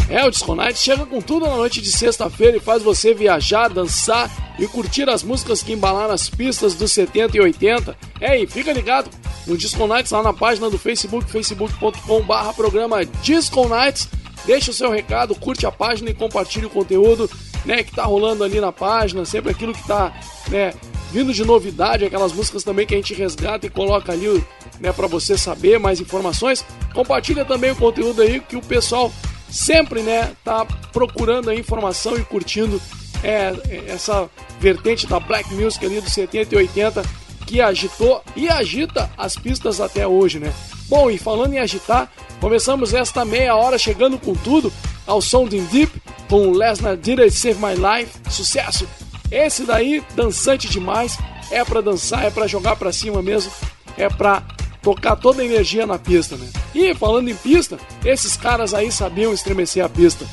É, 0.09 0.25
o 0.25 0.31
Disco 0.31 0.55
Night 0.55 0.79
chega 0.79 1.05
com 1.05 1.21
tudo 1.21 1.45
na 1.45 1.55
noite 1.55 1.79
de 1.79 1.91
sexta-feira 1.91 2.57
e 2.57 2.59
faz 2.59 2.81
você 2.81 3.13
viajar, 3.13 3.67
dançar 3.67 4.31
e 4.57 4.65
curtir 4.65 5.07
as 5.07 5.21
músicas 5.21 5.61
que 5.61 5.73
embalaram 5.73 6.11
as 6.11 6.27
pistas 6.27 6.73
dos 6.73 6.91
70 6.91 7.37
e 7.37 7.39
80. 7.39 7.95
É, 8.19 8.41
e 8.41 8.47
fica 8.47 8.73
ligado 8.73 9.11
no 9.45 9.55
Disco 9.55 9.85
Nights 9.85 10.11
lá 10.11 10.23
na 10.23 10.33
página 10.33 10.71
do 10.71 10.79
Facebook, 10.79 11.31
facebook.com.br 11.31 12.53
programa 12.55 13.05
Disco 13.05 13.67
Nights. 13.67 14.09
Deixa 14.47 14.71
o 14.71 14.73
seu 14.73 14.89
recado, 14.89 15.35
curte 15.35 15.67
a 15.67 15.71
página 15.71 16.09
e 16.09 16.15
compartilhe 16.15 16.65
o 16.65 16.69
conteúdo 16.71 17.29
né, 17.65 17.83
que 17.83 17.91
tá 17.91 18.03
rolando 18.03 18.43
ali 18.43 18.59
na 18.59 18.71
página, 18.71 19.25
sempre 19.25 19.51
aquilo 19.51 19.73
que 19.73 19.87
tá 19.87 20.11
né, 20.51 20.73
vindo 21.11 21.33
de 21.33 21.43
novidade, 21.43 22.05
aquelas 22.05 22.31
músicas 22.31 22.63
também 22.63 22.85
que 22.85 22.93
a 22.93 22.97
gente 22.97 23.13
resgata 23.13 23.65
e 23.65 23.69
coloca 23.69 24.11
ali 24.11 24.43
né, 24.79 24.91
para 24.91 25.07
você 25.07 25.37
saber 25.37 25.79
mais 25.79 25.99
informações. 25.99 26.63
Compartilha 26.93 27.43
também 27.43 27.71
o 27.71 27.75
conteúdo 27.75 28.21
aí 28.21 28.39
que 28.39 28.55
o 28.55 28.61
pessoal 28.61 29.11
sempre 29.49 30.01
né, 30.01 30.31
tá 30.43 30.65
procurando 30.93 31.49
a 31.49 31.55
informação 31.55 32.15
e 32.15 32.23
curtindo 32.23 32.81
é, 33.23 33.53
essa 33.87 34.29
vertente 34.59 35.07
da 35.07 35.19
Black 35.19 35.53
Music 35.53 35.85
ali 35.85 35.99
dos 35.99 36.13
70 36.13 36.53
e 36.53 36.57
80 36.57 37.03
que 37.45 37.59
agitou 37.59 38.23
e 38.35 38.47
agita 38.47 39.09
as 39.17 39.35
pistas 39.35 39.81
até 39.81 40.07
hoje, 40.07 40.39
né? 40.39 40.53
Bom, 40.87 41.11
e 41.11 41.17
falando 41.17 41.53
em 41.53 41.59
agitar, 41.59 42.09
começamos 42.39 42.93
esta 42.93 43.25
meia 43.25 43.55
hora 43.55 43.77
chegando 43.77 44.17
com 44.17 44.33
tudo 44.33 44.71
ao 45.05 45.21
som 45.21 45.47
de 45.47 45.59
Deep 45.59 45.91
com 46.29 46.51
Lesnar 46.51 46.95
Did 46.95 47.19
It 47.19 47.31
Save 47.31 47.59
My 47.59 47.73
Life, 47.75 48.11
sucesso. 48.29 48.87
Esse 49.31 49.65
daí, 49.65 50.03
dançante 50.15 50.69
demais, 50.69 51.17
é 51.49 51.63
pra 51.63 51.81
dançar, 51.81 52.25
é 52.25 52.29
pra 52.29 52.47
jogar 52.47 52.75
pra 52.75 52.91
cima 52.91 53.21
mesmo, 53.21 53.51
é 53.97 54.09
pra 54.09 54.43
tocar 54.81 55.15
toda 55.15 55.41
a 55.41 55.45
energia 55.45 55.85
na 55.85 55.97
pista, 55.97 56.35
né? 56.35 56.47
E 56.75 56.93
falando 56.93 57.29
em 57.29 57.35
pista, 57.35 57.79
esses 58.03 58.35
caras 58.35 58.73
aí 58.73 58.91
sabiam 58.91 59.33
estremecer 59.33 59.83
a 59.83 59.89
pista. 59.89 60.25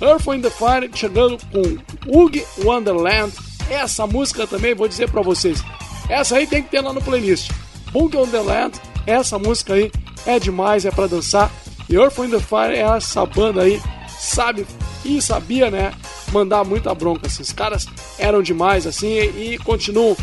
Earth, 0.00 0.26
Wind 0.26 0.42
the 0.42 0.50
Fire 0.50 0.90
chegando 0.94 1.38
com 1.52 2.22
Ug 2.22 2.44
Wonderland. 2.64 3.32
Essa 3.68 4.06
música 4.06 4.46
também, 4.46 4.74
vou 4.74 4.86
dizer 4.86 5.10
pra 5.10 5.22
vocês, 5.22 5.62
essa 6.08 6.36
aí 6.36 6.46
tem 6.46 6.62
que 6.62 6.70
ter 6.70 6.80
lá 6.80 6.92
no 6.92 7.02
playlist. 7.02 7.50
Boogie 7.90 8.18
Wonderland, 8.18 8.78
essa 9.06 9.38
música 9.38 9.74
aí 9.74 9.90
é 10.26 10.38
demais, 10.38 10.84
é 10.84 10.90
pra 10.90 11.06
dançar. 11.06 11.50
E 11.88 11.94
Earth, 11.94 12.18
Wind 12.18 12.30
the 12.30 12.40
Fire 12.40 12.74
é 12.74 12.96
essa 12.96 13.24
banda 13.26 13.62
aí, 13.62 13.80
sabe 14.26 14.66
e 15.04 15.22
sabia, 15.22 15.70
né, 15.70 15.92
mandar 16.32 16.64
muita 16.64 16.94
bronca. 16.94 17.26
Esses 17.26 17.52
caras 17.52 17.86
eram 18.18 18.42
demais, 18.42 18.86
assim, 18.86 19.08
e, 19.08 19.54
e 19.54 19.58
continuam, 19.58 20.16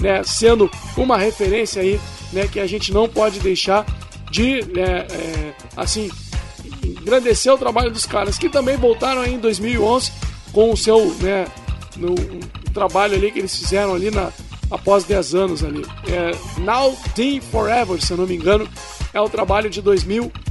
né, 0.00 0.22
sendo 0.22 0.70
uma 0.96 1.18
referência 1.18 1.82
aí, 1.82 2.00
né, 2.32 2.46
que 2.46 2.60
a 2.60 2.66
gente 2.66 2.92
não 2.92 3.08
pode 3.08 3.40
deixar 3.40 3.84
de, 4.30 4.62
né, 4.72 5.06
é, 5.10 5.52
assim, 5.76 6.10
engrandecer 6.84 7.52
o 7.52 7.58
trabalho 7.58 7.90
dos 7.90 8.06
caras, 8.06 8.38
que 8.38 8.48
também 8.48 8.76
voltaram 8.76 9.22
aí 9.22 9.34
em 9.34 9.38
2011 9.38 10.12
com 10.52 10.72
o 10.72 10.76
seu, 10.76 11.14
né, 11.20 11.46
no, 11.96 12.12
um 12.12 12.72
trabalho 12.72 13.14
ali 13.14 13.32
que 13.32 13.40
eles 13.40 13.56
fizeram 13.56 13.94
ali 13.94 14.10
na, 14.10 14.30
após 14.70 15.04
10 15.04 15.34
anos 15.34 15.64
ali. 15.64 15.84
É, 16.06 16.60
Now 16.60 16.96
Teen 17.14 17.40
Forever, 17.40 18.00
se 18.00 18.12
eu 18.12 18.16
não 18.16 18.26
me 18.26 18.36
engano, 18.36 18.68
é 19.12 19.20
o 19.20 19.28
trabalho 19.28 19.68
de 19.68 19.82
2011 19.82 20.47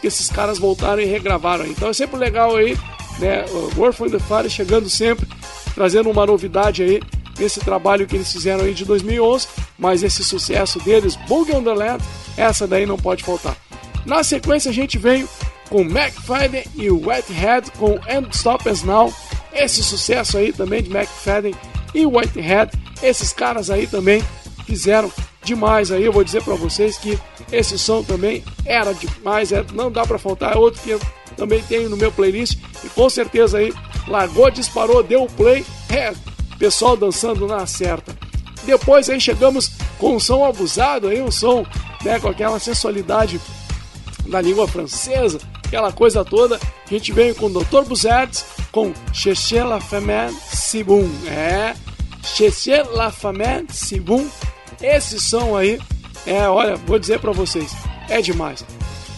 que 0.00 0.06
esses 0.06 0.28
caras 0.28 0.58
voltaram 0.58 1.00
e 1.00 1.06
regravaram. 1.06 1.66
Então 1.66 1.88
é 1.88 1.92
sempre 1.92 2.18
legal 2.18 2.56
aí, 2.56 2.76
né, 3.18 3.44
World 3.76 3.96
from 3.96 4.08
the 4.08 4.18
Fire 4.18 4.50
chegando 4.50 4.88
sempre, 4.88 5.26
trazendo 5.74 6.10
uma 6.10 6.26
novidade 6.26 6.82
aí 6.82 7.00
nesse 7.38 7.60
trabalho 7.60 8.06
que 8.06 8.16
eles 8.16 8.30
fizeram 8.30 8.64
aí 8.64 8.74
de 8.74 8.84
2011, 8.84 9.48
mas 9.78 10.02
esse 10.02 10.22
sucesso 10.22 10.78
deles, 10.80 11.16
Boogie 11.28 11.52
Wonderland, 11.52 12.02
essa 12.36 12.66
daí 12.66 12.86
não 12.86 12.96
pode 12.96 13.24
faltar. 13.24 13.56
Na 14.04 14.22
sequência 14.22 14.70
a 14.70 14.74
gente 14.74 14.98
veio 14.98 15.28
com 15.68 15.80
McFadden 15.80 16.64
e 16.76 16.90
Whitehead 16.90 17.70
com 17.72 17.98
And 18.08 18.28
Stop 18.30 18.68
Us 18.68 18.82
Now, 18.82 19.12
esse 19.52 19.82
sucesso 19.82 20.36
aí 20.36 20.52
também 20.52 20.82
de 20.82 20.94
McFadden 20.94 21.54
e 21.94 22.06
Whitehead, 22.06 22.70
esses 23.02 23.32
caras 23.32 23.70
aí 23.70 23.86
também 23.86 24.22
fizeram 24.66 25.10
demais 25.44 25.92
aí, 25.92 26.04
eu 26.04 26.12
vou 26.12 26.24
dizer 26.24 26.42
para 26.42 26.54
vocês 26.54 26.96
que 26.96 27.18
esse 27.52 27.78
som 27.78 28.02
também 28.02 28.42
era 28.64 28.92
demais, 28.92 29.52
é, 29.52 29.64
não 29.72 29.90
dá 29.90 30.06
para 30.06 30.18
faltar, 30.18 30.54
é 30.54 30.58
outro 30.58 30.80
que 30.82 30.90
eu 30.90 31.00
também 31.36 31.62
tenho 31.62 31.88
no 31.88 31.96
meu 31.96 32.10
playlist 32.10 32.58
e 32.82 32.88
com 32.88 33.08
certeza 33.08 33.58
aí 33.58 33.72
largou, 34.06 34.50
disparou, 34.50 35.02
deu 35.02 35.24
o 35.24 35.30
play, 35.30 35.64
é, 35.90 36.12
pessoal 36.58 36.96
dançando 36.96 37.46
na 37.46 37.66
certa. 37.66 38.16
Depois 38.64 39.10
aí 39.10 39.20
chegamos 39.20 39.70
com 39.98 40.16
um 40.16 40.20
som 40.20 40.44
abusado 40.44 41.08
aí, 41.08 41.20
um 41.20 41.30
som 41.30 41.66
né, 42.02 42.18
com 42.18 42.28
aquela 42.28 42.58
sensualidade 42.58 43.40
da 44.26 44.40
língua 44.40 44.66
francesa, 44.66 45.38
aquela 45.64 45.92
coisa 45.92 46.24
toda. 46.24 46.56
A 46.56 46.88
gente 46.88 47.12
veio 47.12 47.34
com 47.34 47.46
o 47.46 47.50
Dr. 47.50 47.82
Buzertz 47.86 48.44
com 48.72 48.92
Cherchez 49.12 49.64
la 49.64 49.80
femme 49.80 50.32
si. 50.50 50.84
É, 51.28 51.74
Cherchez 52.22 52.88
la 52.92 53.10
femme 53.10 53.66
si. 53.70 54.02
Esse 54.84 55.18
som 55.18 55.56
aí, 55.56 55.80
é, 56.26 56.46
olha, 56.46 56.76
vou 56.76 56.98
dizer 56.98 57.18
pra 57.18 57.32
vocês, 57.32 57.72
é 58.06 58.20
demais. 58.20 58.62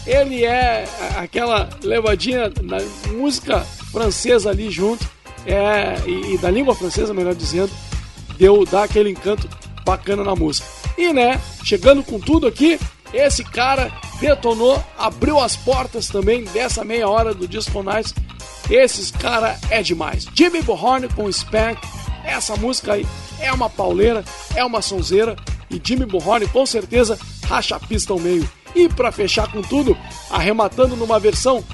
Ele 0.06 0.44
é 0.44 0.84
aquela 1.16 1.68
levadinha 1.82 2.48
da 2.48 2.78
música 3.10 3.66
francesa 3.90 4.50
ali 4.50 4.70
junto, 4.70 5.04
é, 5.44 5.96
e, 6.06 6.34
e 6.34 6.38
da 6.38 6.48
língua 6.52 6.72
francesa, 6.72 7.12
melhor 7.12 7.34
dizendo, 7.34 7.72
deu 8.38 8.64
dá 8.64 8.84
aquele 8.84 9.10
encanto 9.10 9.48
bacana 9.84 10.22
na 10.22 10.36
música. 10.36 10.68
E 10.96 11.12
né, 11.12 11.40
chegando 11.64 12.04
com 12.04 12.20
tudo 12.20 12.46
aqui, 12.46 12.78
esse 13.12 13.42
cara 13.42 13.90
detonou, 14.20 14.80
abriu 14.96 15.40
as 15.40 15.56
portas 15.56 16.06
também 16.06 16.44
dessa 16.44 16.84
meia 16.84 17.08
hora 17.08 17.34
do 17.34 17.48
Disco 17.48 17.82
Nights. 17.82 18.14
Esses 18.70 19.10
cara 19.10 19.58
é 19.68 19.82
demais. 19.82 20.28
Jimmy 20.32 20.62
Bohorn 20.62 21.08
com 21.08 21.30
Spank, 21.30 21.80
essa 22.24 22.54
música 22.54 22.92
aí 22.92 23.04
é 23.40 23.52
uma 23.52 23.68
pauleira, 23.68 24.24
é 24.54 24.64
uma 24.64 24.80
sonzeira 24.80 25.34
e 25.70 25.80
Jimmy 25.82 26.06
Bohorn 26.06 26.46
com 26.48 26.64
certeza 26.64 27.18
racha 27.46 27.76
a 27.76 27.80
pista 27.80 28.12
ao 28.12 28.18
meio. 28.18 28.48
E 28.74 28.88
para 28.88 29.10
fechar 29.10 29.50
com 29.50 29.62
tudo, 29.62 29.96
arrematando 30.30 30.96
numa 30.96 31.18
versão 31.18 31.64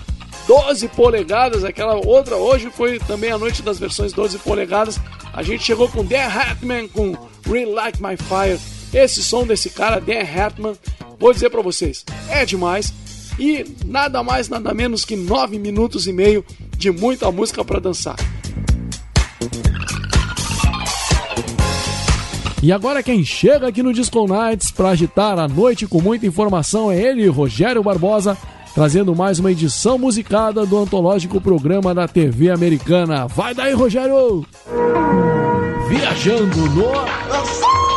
12 0.46 0.88
polegadas, 0.88 1.64
aquela 1.64 1.94
outra 1.94 2.36
hoje 2.36 2.70
foi 2.70 2.98
também 2.98 3.30
a 3.30 3.38
noite 3.38 3.62
das 3.62 3.78
versões 3.78 4.12
12 4.12 4.38
polegadas. 4.38 5.00
A 5.32 5.42
gente 5.42 5.64
chegou 5.64 5.88
com 5.88 6.04
Dan 6.04 6.26
Hartman 6.26 6.88
com 6.88 7.16
Like 7.46 8.02
My 8.02 8.16
Fire. 8.16 8.60
Esse 8.92 9.22
som 9.22 9.46
desse 9.46 9.70
cara, 9.70 10.00
Dan 10.00 10.20
Hartman, 10.20 10.74
vou 11.18 11.32
dizer 11.32 11.50
para 11.50 11.62
vocês, 11.62 12.04
é 12.28 12.44
demais. 12.44 12.92
E 13.38 13.64
nada 13.86 14.22
mais, 14.22 14.48
nada 14.48 14.74
menos 14.74 15.04
que 15.04 15.16
9 15.16 15.58
minutos 15.58 16.06
e 16.06 16.12
meio 16.12 16.44
de 16.76 16.90
muita 16.90 17.30
música 17.32 17.64
para 17.64 17.80
dançar. 17.80 18.16
E 22.62 22.70
agora 22.70 23.02
quem 23.02 23.24
chega 23.24 23.66
aqui 23.66 23.82
no 23.82 23.92
Disco 23.92 24.24
Nights 24.24 24.70
para 24.70 24.90
agitar 24.90 25.36
a 25.36 25.48
noite 25.48 25.84
com 25.84 26.00
muita 26.00 26.26
informação 26.26 26.92
é 26.92 26.96
ele, 26.96 27.26
Rogério 27.26 27.82
Barbosa, 27.82 28.38
trazendo 28.72 29.16
mais 29.16 29.40
uma 29.40 29.50
edição 29.50 29.98
musicada 29.98 30.64
do 30.64 30.78
antológico 30.78 31.40
programa 31.40 31.92
da 31.92 32.06
TV 32.06 32.50
americana. 32.50 33.26
Vai 33.26 33.52
daí, 33.52 33.72
Rogério! 33.72 34.46
Viajando 35.88 36.56
no 36.68 37.91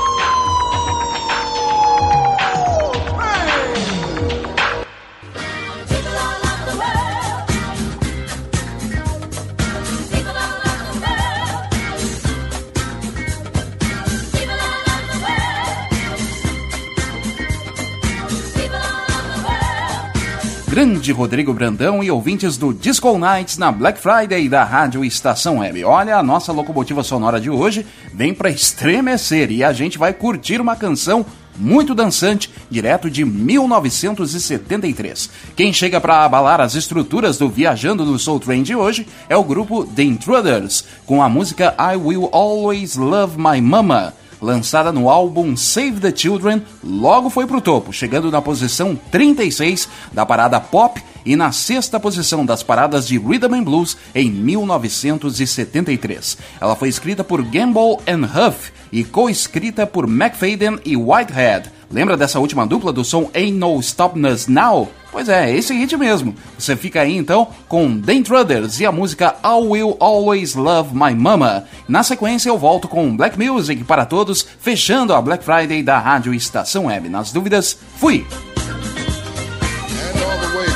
Grande 20.75 21.11
Rodrigo 21.13 21.53
Brandão 21.53 22.03
e 22.03 22.11
ouvintes 22.11 22.57
do 22.57 22.73
Disco 22.73 23.17
Nights 23.17 23.57
na 23.57 23.71
Black 23.71 23.97
Friday 23.97 24.49
da 24.49 24.65
Rádio 24.65 25.05
Estação 25.05 25.59
Web. 25.59 25.85
Olha, 25.85 26.17
a 26.17 26.21
nossa 26.21 26.51
locomotiva 26.51 27.01
sonora 27.01 27.39
de 27.39 27.49
hoje 27.49 27.85
vem 28.13 28.33
para 28.33 28.49
estremecer 28.49 29.51
e 29.51 29.63
a 29.63 29.71
gente 29.71 29.97
vai 29.97 30.11
curtir 30.11 30.59
uma 30.59 30.75
canção 30.75 31.25
muito 31.57 31.95
dançante, 31.95 32.51
direto 32.69 33.09
de 33.09 33.23
1973. 33.23 35.29
Quem 35.55 35.71
chega 35.71 36.01
para 36.01 36.25
abalar 36.25 36.59
as 36.59 36.75
estruturas 36.75 37.37
do 37.37 37.47
Viajando 37.47 38.03
no 38.03 38.19
Soul 38.19 38.41
Train 38.41 38.61
de 38.61 38.75
hoje 38.75 39.07
é 39.29 39.37
o 39.37 39.45
grupo 39.45 39.85
The 39.85 40.03
Intruders, 40.03 40.83
com 41.05 41.23
a 41.23 41.29
música 41.29 41.73
I 41.79 41.95
Will 41.95 42.27
Always 42.33 42.97
Love 42.97 43.37
My 43.37 43.61
Mama 43.61 44.13
lançada 44.45 44.91
no 44.91 45.09
álbum 45.09 45.57
Save 45.57 45.99
the 45.99 46.15
Children, 46.15 46.61
logo 46.83 47.31
foi 47.31 47.47
pro 47.47 47.59
topo, 47.59 47.91
chegando 47.91 48.29
na 48.29 48.39
posição 48.41 48.95
36 49.11 49.89
da 50.13 50.23
parada 50.23 50.59
pop 50.59 51.01
e 51.25 51.35
na 51.35 51.51
sexta 51.51 51.99
posição 51.99 52.45
das 52.45 52.61
paradas 52.61 53.07
de 53.07 53.17
Rhythm 53.17 53.55
and 53.55 53.63
Blues 53.63 53.97
em 54.13 54.29
1973. 54.29 56.37
Ela 56.61 56.75
foi 56.75 56.89
escrita 56.89 57.23
por 57.23 57.41
Gamble 57.41 57.97
and 58.07 58.25
Huff 58.25 58.71
e 58.91 59.03
co-escrita 59.03 59.87
por 59.87 60.05
McFadden 60.05 60.77
e 60.85 60.95
Whitehead. 60.95 61.71
Lembra 61.91 62.17
dessa 62.17 62.39
última 62.39 62.65
dupla 62.65 62.91
do 62.91 63.03
som 63.03 63.29
Ain't 63.33 63.57
No 63.57 63.79
Stopping 63.79 64.25
Us 64.27 64.47
Now? 64.47 64.89
Pois 65.11 65.29
é, 65.29 65.55
esse 65.55 65.73
hit 65.73 65.95
mesmo. 65.95 66.35
Você 66.57 66.75
fica 66.75 67.01
aí 67.01 67.15
então 67.15 67.47
com 67.67 68.01
The 68.01 68.13
Intruders 68.13 68.79
e 68.79 68.85
a 68.85 68.91
música 68.91 69.35
I 69.43 69.65
Will 69.65 69.95
Always 69.99 70.55
Love 70.55 70.93
My 70.93 71.15
Mama. 71.15 71.65
Na 71.87 72.03
sequência 72.03 72.49
eu 72.49 72.57
volto 72.57 72.87
com 72.87 73.15
Black 73.15 73.39
Music 73.39 73.83
para 73.85 74.05
todos, 74.05 74.45
fechando 74.59 75.13
a 75.13 75.21
Black 75.21 75.43
Friday 75.43 75.81
da 75.81 75.99
Rádio 75.99 76.33
Estação 76.33 76.87
Web. 76.87 77.07
Nas 77.09 77.31
dúvidas, 77.31 77.77
fui! 77.97 78.25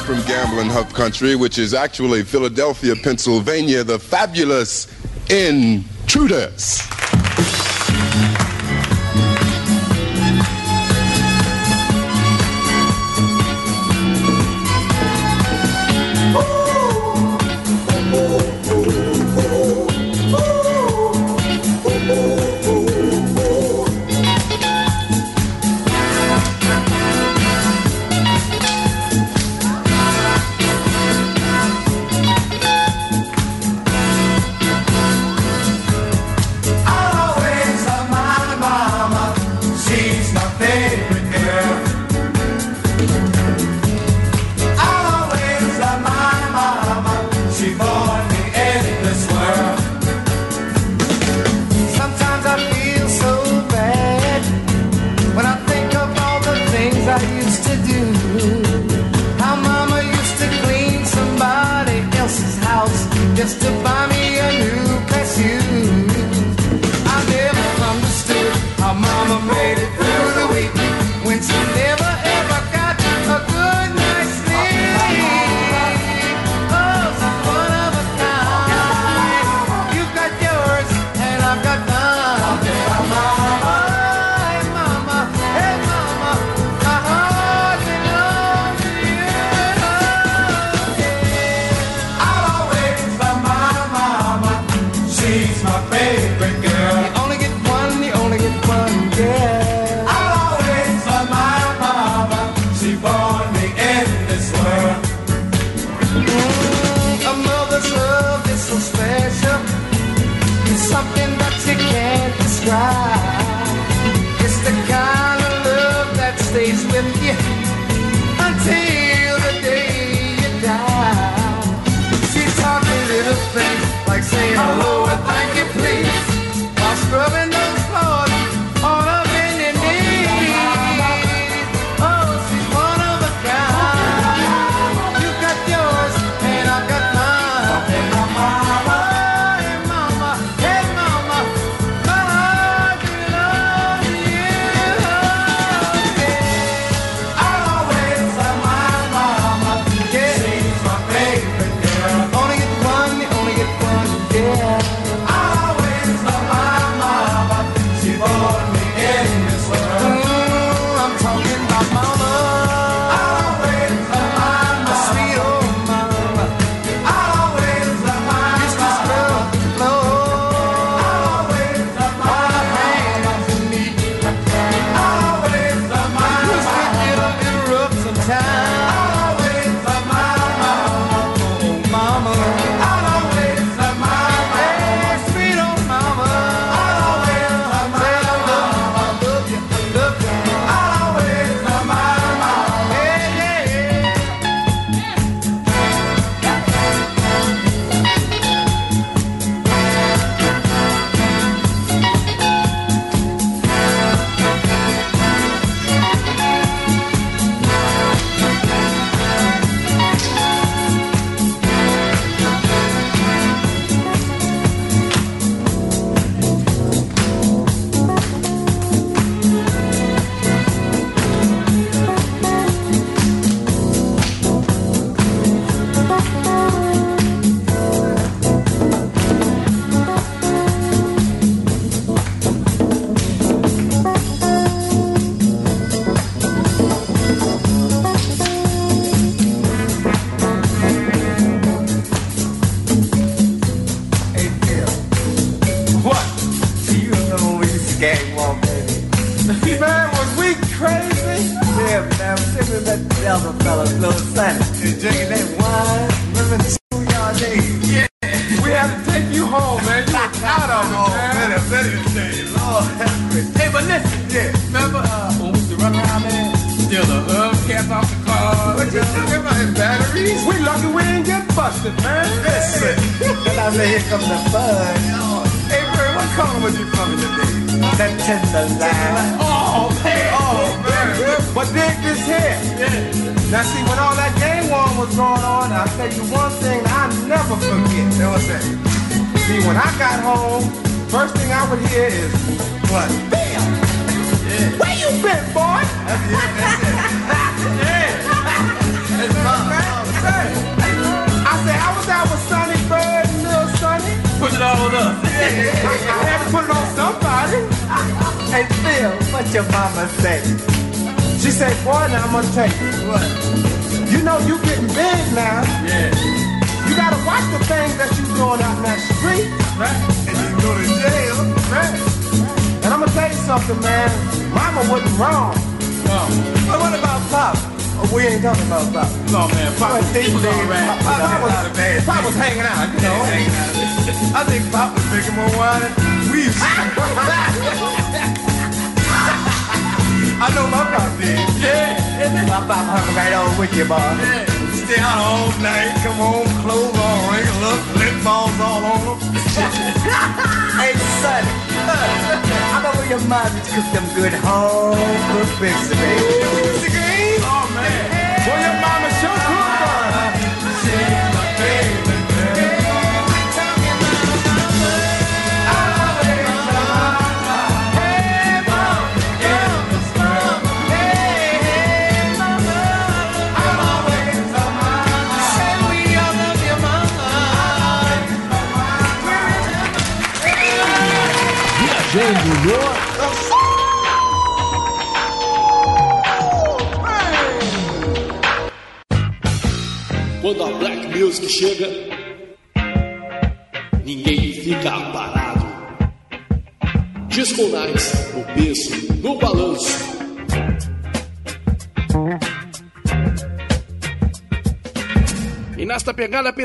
from 0.10 0.24
Gambling 0.24 0.72
Hub 0.72 0.92
Country, 0.96 1.36
which 1.36 1.60
is 1.60 1.76
actually 1.76 2.24
Philadelphia, 2.24 2.96
Pennsylvania, 2.96 3.84
the 3.84 4.00
fabulous 4.00 4.88
Intruders. 5.30 6.82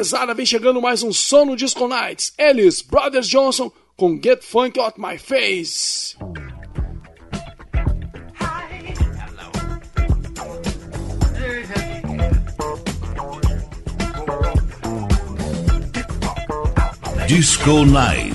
pesada, 0.05 0.35
vem 0.35 0.45
chegando 0.45 0.83
mais 0.83 1.03
um 1.03 1.11
sono 1.15 1.57
Disco 1.57 1.89
Nights. 1.89 2.35
Eles, 2.37 2.83
Brothers 2.83 3.27
Johnson, 3.27 3.73
com 3.97 4.21
Get 4.23 4.45
Funk 4.45 4.79
Out 4.79 5.01
My 5.01 5.17
Face. 5.17 6.15
Disco 17.27 17.87
Nights. 17.87 18.34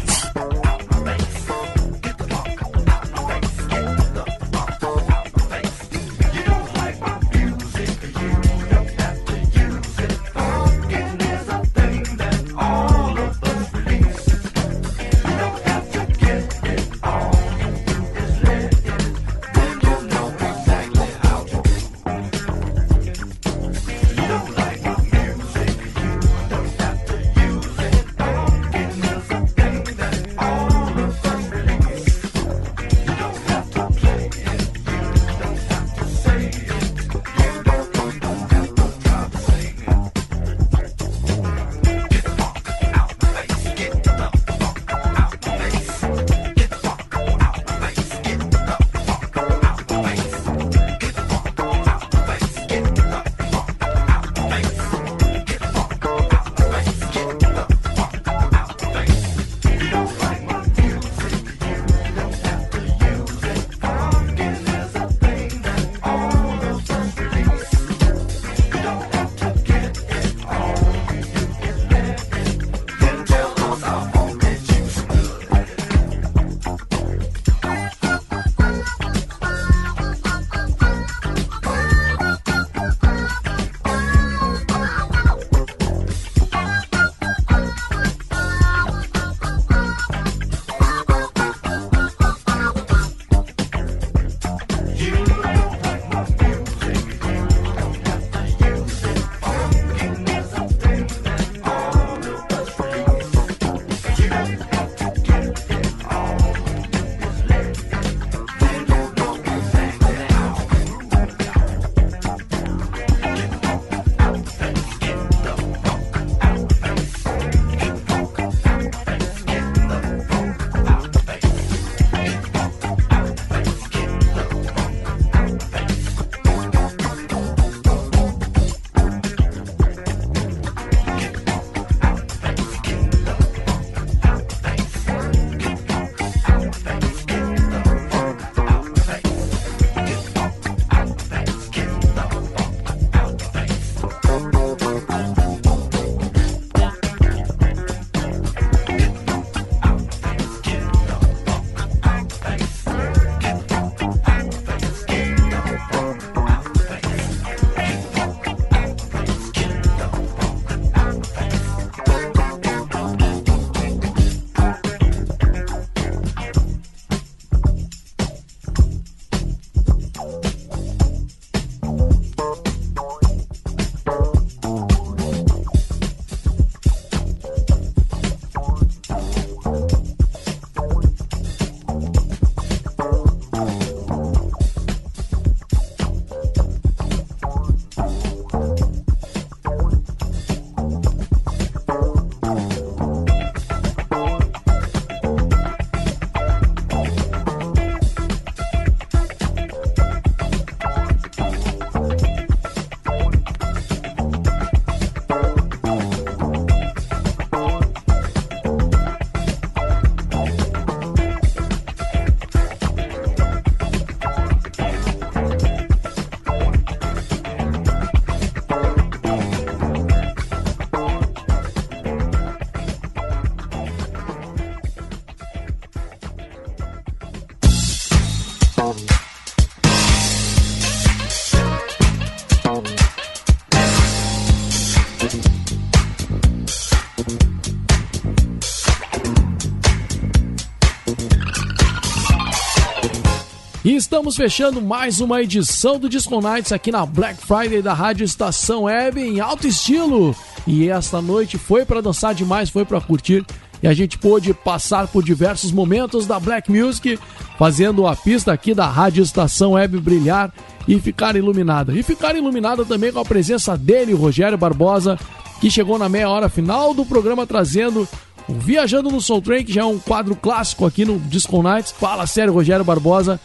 E 243.90 243.96
estamos 243.96 244.36
fechando 244.36 244.84
mais 244.84 245.20
uma 245.20 245.42
edição 245.42 245.98
do 245.98 246.08
Disco 246.08 246.40
Nights 246.40 246.72
aqui 246.72 246.92
na 246.92 247.04
Black 247.08 247.44
Friday 247.44 247.82
da 247.82 247.92
Rádio 247.92 248.24
Estação 248.24 248.84
Web 248.84 249.20
em 249.20 249.40
alto 249.40 249.66
estilo. 249.66 250.36
E 250.68 250.88
esta 250.88 251.20
noite 251.20 251.58
foi 251.58 251.84
para 251.84 252.00
dançar 252.00 252.36
demais, 252.36 252.70
foi 252.70 252.86
para 252.86 253.02
curtir. 253.02 253.44
E 253.82 253.88
a 253.88 253.94
gente 253.96 254.16
pôde 254.16 254.54
passar 254.54 255.08
por 255.08 255.24
diversos 255.24 255.72
momentos 255.72 256.28
da 256.28 256.40
Black 256.40 256.72
Music, 256.72 257.18
fazendo 257.58 258.06
a 258.06 258.16
pista 258.16 258.54
aqui 258.54 258.76
da 258.76 258.86
Rádio 258.86 259.24
Estação 259.24 259.72
Web 259.72 259.98
brilhar 259.98 260.54
e 260.88 261.00
ficar 261.00 261.36
iluminada. 261.36 261.92
E 261.92 262.04
ficar 262.04 262.36
iluminada 262.36 262.86
também 262.86 263.12
com 263.12 263.22
a 263.22 263.26
presença 263.26 263.76
dele, 263.76 264.14
Rogério 264.14 264.56
Barbosa, 264.56 265.18
que 265.60 265.72
chegou 265.72 265.98
na 265.98 266.08
meia 266.08 266.30
hora 266.30 266.48
final 266.48 266.94
do 266.94 267.04
programa 267.08 267.48
trazendo 267.48 268.08
o 268.48 268.54
Viajando 268.54 269.10
no 269.10 269.20
Soul 269.20 269.42
Train, 269.42 269.66
que 269.66 269.74
já 269.74 269.82
é 269.82 269.86
um 269.86 269.98
quadro 269.98 270.36
clássico 270.36 270.86
aqui 270.86 271.06
no 271.06 271.18
Disco 271.18 271.64
Nights. 271.64 271.92
Fala 271.92 272.28
sério, 272.28 272.54
Rogério 272.54 272.86
Barbosa. 272.86 273.40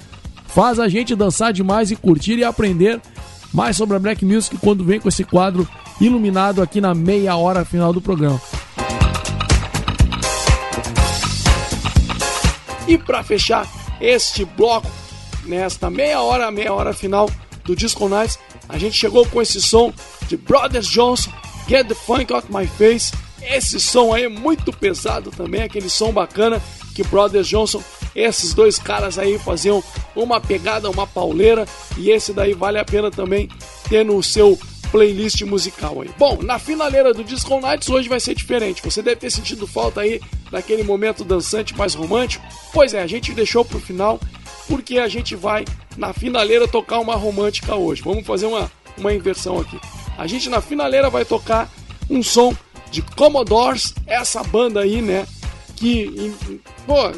Faz 0.55 0.79
a 0.79 0.89
gente 0.89 1.17
dançar 1.17 1.53
demais 1.53 1.91
e 1.91 1.97
curtir 1.97 2.39
e 2.39 2.45
aprender 2.45 3.01
mais 3.53 3.77
sobre 3.77 3.97
a 3.97 3.99
Black 3.99 4.25
Music 4.25 4.57
quando 4.59 4.85
vem 4.85 5.01
com 5.01 5.09
esse 5.09 5.25
quadro 5.25 5.69
iluminado 6.01 6.63
aqui 6.63 6.81
na 6.81 6.95
meia 6.95 7.37
hora 7.37 7.65
final 7.65 7.93
do 7.93 8.01
programa. 8.01 8.41
E 12.87 12.97
para 12.97 13.25
fechar 13.25 13.67
este 14.01 14.45
bloco, 14.45 14.91
nesta 15.45 15.91
meia 15.91 16.21
hora, 16.23 16.51
meia 16.51 16.73
hora 16.73 16.93
final 16.93 17.29
do 17.65 17.75
Disco 17.75 18.09
Nights, 18.09 18.39
a 18.69 18.79
gente 18.79 18.97
chegou 18.97 19.27
com 19.27 19.43
esse 19.43 19.61
som 19.61 19.93
de 20.29 20.37
Brothers 20.37 20.87
Johnson, 20.87 21.33
Get 21.67 21.89
the 21.89 21.95
Funk 21.95 22.33
Out 22.33 22.47
My 22.53 22.67
Face, 22.67 23.13
Esse 23.43 23.79
som 23.79 24.13
aí 24.15 24.25
é 24.25 24.29
muito 24.29 24.73
pesado 24.73 25.31
também, 25.31 25.63
aquele 25.63 25.91
som 25.91 26.11
bacana 26.13 26.63
que 26.95 27.05
Brothers 27.05 27.47
Johnson, 27.47 27.83
esses 28.15 28.55
dois 28.55 28.79
caras 28.79 29.19
aí 29.19 29.39
faziam 29.39 29.83
uma 30.15 30.41
pegada, 30.41 30.91
uma 30.91 31.07
pauleira, 31.07 31.67
e 31.99 32.11
esse 32.11 32.33
daí 32.33 32.55
vale 32.55 32.79
a 32.79 32.85
pena 32.85 33.11
também 33.11 33.49
ter 33.89 34.05
no 34.05 34.23
seu 34.23 34.59
playlist 34.93 35.43
musical 35.43 36.01
aí. 36.03 36.11
Bom, 36.17 36.39
na 36.43 36.59
finaleira 36.59 37.13
do 37.13 37.25
Disco 37.25 37.61
Nights 37.61 37.89
hoje 37.89 38.09
vai 38.09 38.21
ser 38.21 38.35
diferente. 38.35 38.81
Você 38.85 39.03
deve 39.03 39.17
ter 39.17 39.31
sentido 39.31 39.67
falta 39.67 40.03
aí 40.03 40.21
daquele 40.53 40.85
momento 40.85 41.25
dançante 41.25 41.77
mais 41.77 41.95
romântico. 41.95 42.45
Pois 42.73 42.95
é, 42.95 43.03
a 43.03 43.07
gente 43.07 43.33
deixou 43.33 43.65
pro 43.65 43.81
final 43.81 44.21
porque 44.69 44.99
a 44.99 45.09
gente 45.09 45.35
vai 45.35 45.65
na 45.97 46.13
finaleira 46.13 46.69
tocar 46.69 47.01
uma 47.01 47.17
romântica 47.17 47.75
hoje. 47.75 48.03
Vamos 48.03 48.25
fazer 48.25 48.47
uma, 48.47 48.71
uma 48.97 49.13
inversão 49.13 49.59
aqui. 49.61 49.79
A 50.17 50.29
gente 50.29 50.49
na 50.49 50.61
finaleira 50.61 51.11
vai 51.11 51.25
tocar 51.25 51.69
um 52.09 52.23
som 52.23 52.55
de 52.93 53.03
Commodores, 53.03 53.93
essa 54.07 54.45
banda 54.45 54.81
aí, 54.81 55.03
né? 55.03 55.27
Que, 55.75 56.05
em- 56.05 56.61
pô, 56.87 57.11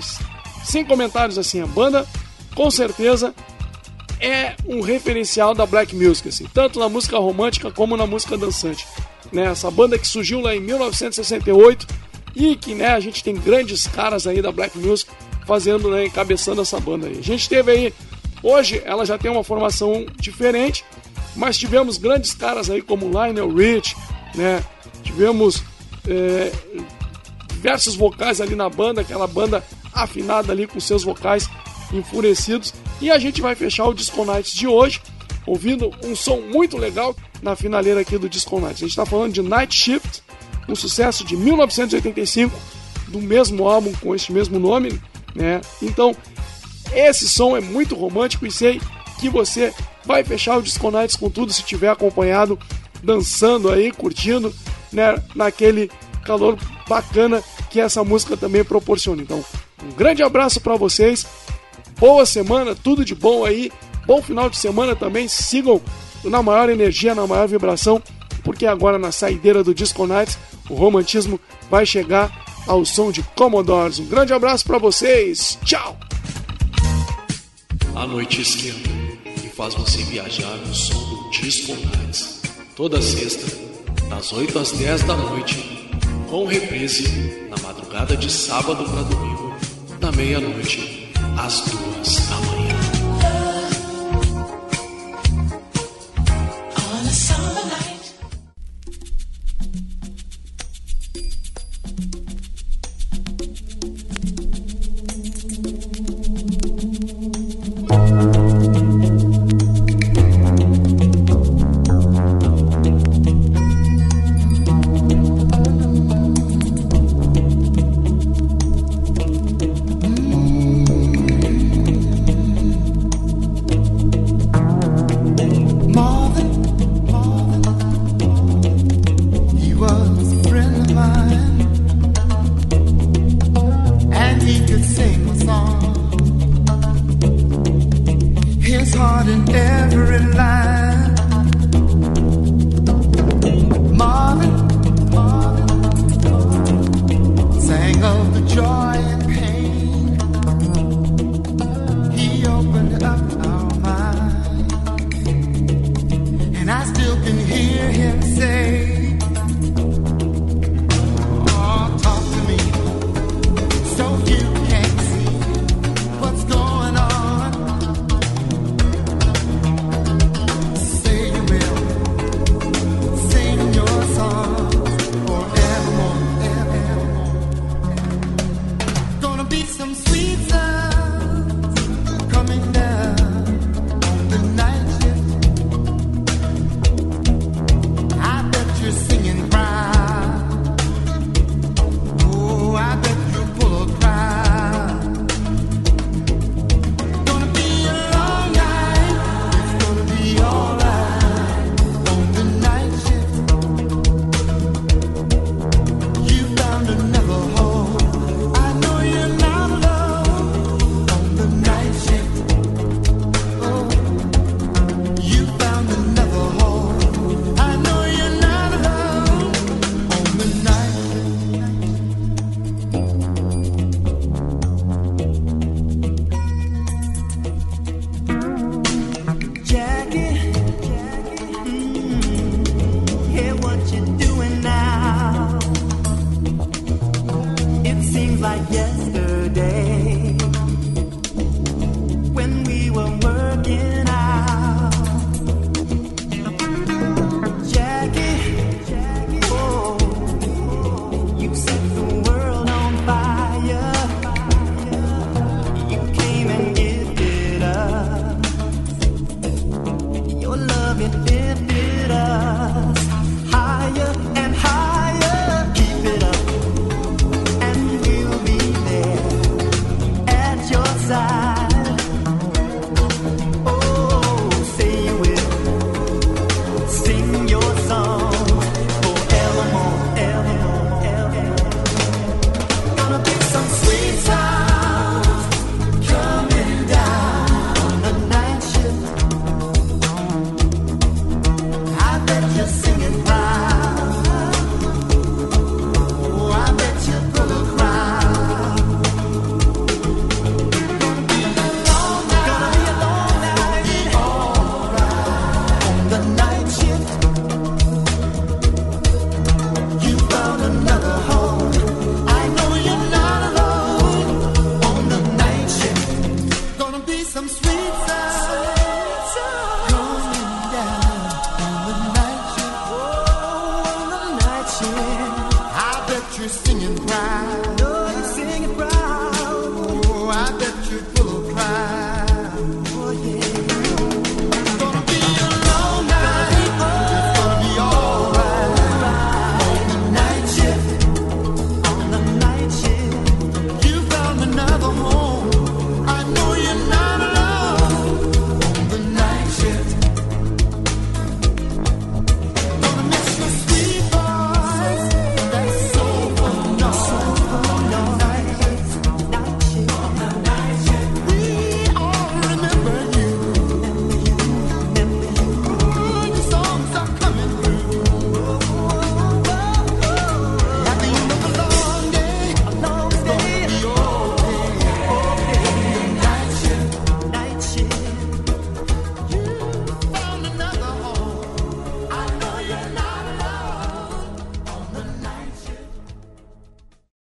sem 0.67 0.85
comentários 0.85 1.39
assim, 1.39 1.61
a 1.61 1.67
banda 1.67 2.07
com 2.55 2.71
certeza 2.71 3.35
é 4.21 4.55
um 4.67 4.81
referencial 4.81 5.55
da 5.55 5.67
black 5.67 5.95
music, 5.95 6.29
assim, 6.29 6.47
tanto 6.53 6.79
na 6.79 6.89
música 6.89 7.19
romântica 7.19 7.71
como 7.71 7.97
na 7.97 8.07
música 8.07 8.37
dançante. 8.37 8.87
Né? 9.33 9.45
Essa 9.45 9.71
banda 9.71 9.99
que 9.99 10.07
surgiu 10.07 10.41
lá 10.41 10.55
em 10.55 10.61
1968 10.61 11.87
e 12.35 12.57
que 12.57 12.75
né, 12.75 12.89
a 12.89 13.01
gente 13.01 13.23
tem 13.23 13.35
grandes 13.35 13.87
caras 13.87 14.27
aí 14.27 14.41
da 14.41 14.51
black 14.51 14.79
music 14.79 15.11
fazendo, 15.47 15.91
né, 15.91 16.07
encabeçando 16.07 16.61
essa 16.61 16.81
banda 16.81 17.07
aí. 17.07 17.19
A 17.19 17.23
gente 17.23 17.49
teve 17.49 17.71
aí, 17.71 17.95
hoje 18.43 18.83
ela 18.85 19.05
já 19.07 19.17
tem 19.17 19.31
uma 19.31 19.45
formação 19.45 20.05
diferente, 20.19 20.85
mas 21.37 21.57
tivemos 21.57 21.99
grandes 21.99 22.35
caras 22.35 22.69
aí 22.69 22.83
como 22.83 23.07
Lionel 23.07 23.55
Rich, 23.55 23.97
né? 24.35 24.65
Tivemos 25.03 25.63
é, 26.09 26.51
diversos 27.53 27.95
vocais 27.95 28.41
ali 28.41 28.55
na 28.55 28.69
banda, 28.69 29.03
aquela 29.03 29.27
banda 29.27 29.63
afinada 29.97 30.53
ali 30.53 30.67
com 30.67 30.79
seus 30.79 31.03
vocais 31.03 31.49
enfurecidos. 31.93 32.73
E 33.01 33.11
a 33.11 33.19
gente 33.19 33.41
vai 33.41 33.55
fechar 33.55 33.87
o 33.87 33.95
Disco 33.95 34.25
Nights 34.25 34.53
de 34.53 34.69
hoje 34.69 35.01
ouvindo 35.47 35.91
um 36.05 36.15
som 36.15 36.41
muito 36.41 36.77
legal 36.77 37.17
na 37.43 37.57
finaleira 37.57 38.01
aqui 38.01 38.19
do 38.19 38.29
Disco 38.29 38.61
Nights. 38.61 38.77
A 38.77 38.81
gente 38.81 38.91
está 38.91 39.07
falando 39.07 39.33
de 39.33 39.43
Night 39.43 39.75
Shift, 39.75 40.23
um 40.69 40.75
sucesso 40.75 41.25
de 41.25 41.37
1985, 41.37 42.57
do 43.09 43.21
mesmo 43.21 43.69
álbum 43.69 43.93
com 43.95 44.15
este 44.15 44.33
mesmo 44.33 44.59
nome, 44.59 45.01
né? 45.35 45.61
Então, 45.81 46.15
esse 46.93 47.29
som 47.29 47.57
é 47.57 47.61
muito 47.61 47.95
romântico 47.95 48.47
e 48.47 48.51
sei 48.51 48.81
que 49.21 49.29
você 49.29 49.73
vai 50.05 50.25
fechar 50.25 50.59
o 50.59 50.63
Disco 50.63 50.91
Nights 50.91 51.17
com 51.17 51.31
tudo 51.31 51.53
se 51.53 51.63
tiver 51.63 51.89
acompanhado, 51.89 52.59
dançando 53.03 53.71
aí, 53.71 53.93
curtindo, 53.93 54.53
né, 54.93 55.23
naquele 55.35 55.91
calor 56.25 56.59
bacana 56.89 57.43
que 57.71 57.81
essa 57.81 58.03
música 58.03 58.37
também 58.37 58.65
proporciona. 58.65 59.23
Então, 59.23 59.45
um 59.83 59.91
grande 59.93 60.23
abraço 60.23 60.61
para 60.61 60.77
vocês. 60.77 61.27
Boa 61.99 62.27
semana, 62.27 62.75
tudo 62.75 63.05
de 63.05 63.15
bom 63.15 63.45
aí. 63.45 63.71
Bom 64.07 64.23
final 64.23 64.49
de 64.49 64.57
semana 64.57 64.95
também. 64.95 65.29
Sigam 65.29 65.81
na 66.25 66.43
maior 66.43 66.69
energia, 66.69 67.15
na 67.15 67.27
maior 67.27 67.49
vibração, 67.49 68.03
porque 68.43 68.67
agora 68.67 68.99
na 68.99 69.13
saideira 69.13 69.63
do 69.63 69.75
Disco 69.75 70.07
Nights, 70.07 70.39
o 70.69 70.75
romantismo 70.75 71.41
vai 71.71 71.85
chegar 71.87 72.45
ao 72.67 72.85
som 72.85 73.11
de 73.11 73.23
Commodores. 73.23 73.99
Um 73.99 74.07
grande 74.07 74.33
abraço 74.33 74.65
para 74.65 74.79
vocês. 74.79 75.59
Tchau. 75.65 75.97
A 77.95 78.07
noite 78.07 78.43
esquenta 78.43 78.91
e 79.43 79.49
faz 79.49 79.75
você 79.75 80.03
viajar 80.05 80.57
no 80.59 80.75
som 80.75 80.99
do 80.99 81.31
Disco 81.31 81.73
Nights. 81.73 82.43
Toda 82.77 83.01
sexta, 83.01 83.47
das 84.11 84.33
8 84.33 84.59
às 84.59 84.73
10 84.73 85.03
da 85.05 85.17
noite, 85.17 85.91
com 86.29 86.45
reprise 86.45 87.49
na 87.49 87.57
madrugada 87.63 88.17
de 88.17 88.31
sábado 88.31 88.85
para 88.85 89.03
domingo, 89.03 89.46
da 90.07 90.13
meia-noite 90.13 91.09
às 91.37 91.63
duas 91.63 92.29
da 92.29 92.37
manhã. 92.37 92.56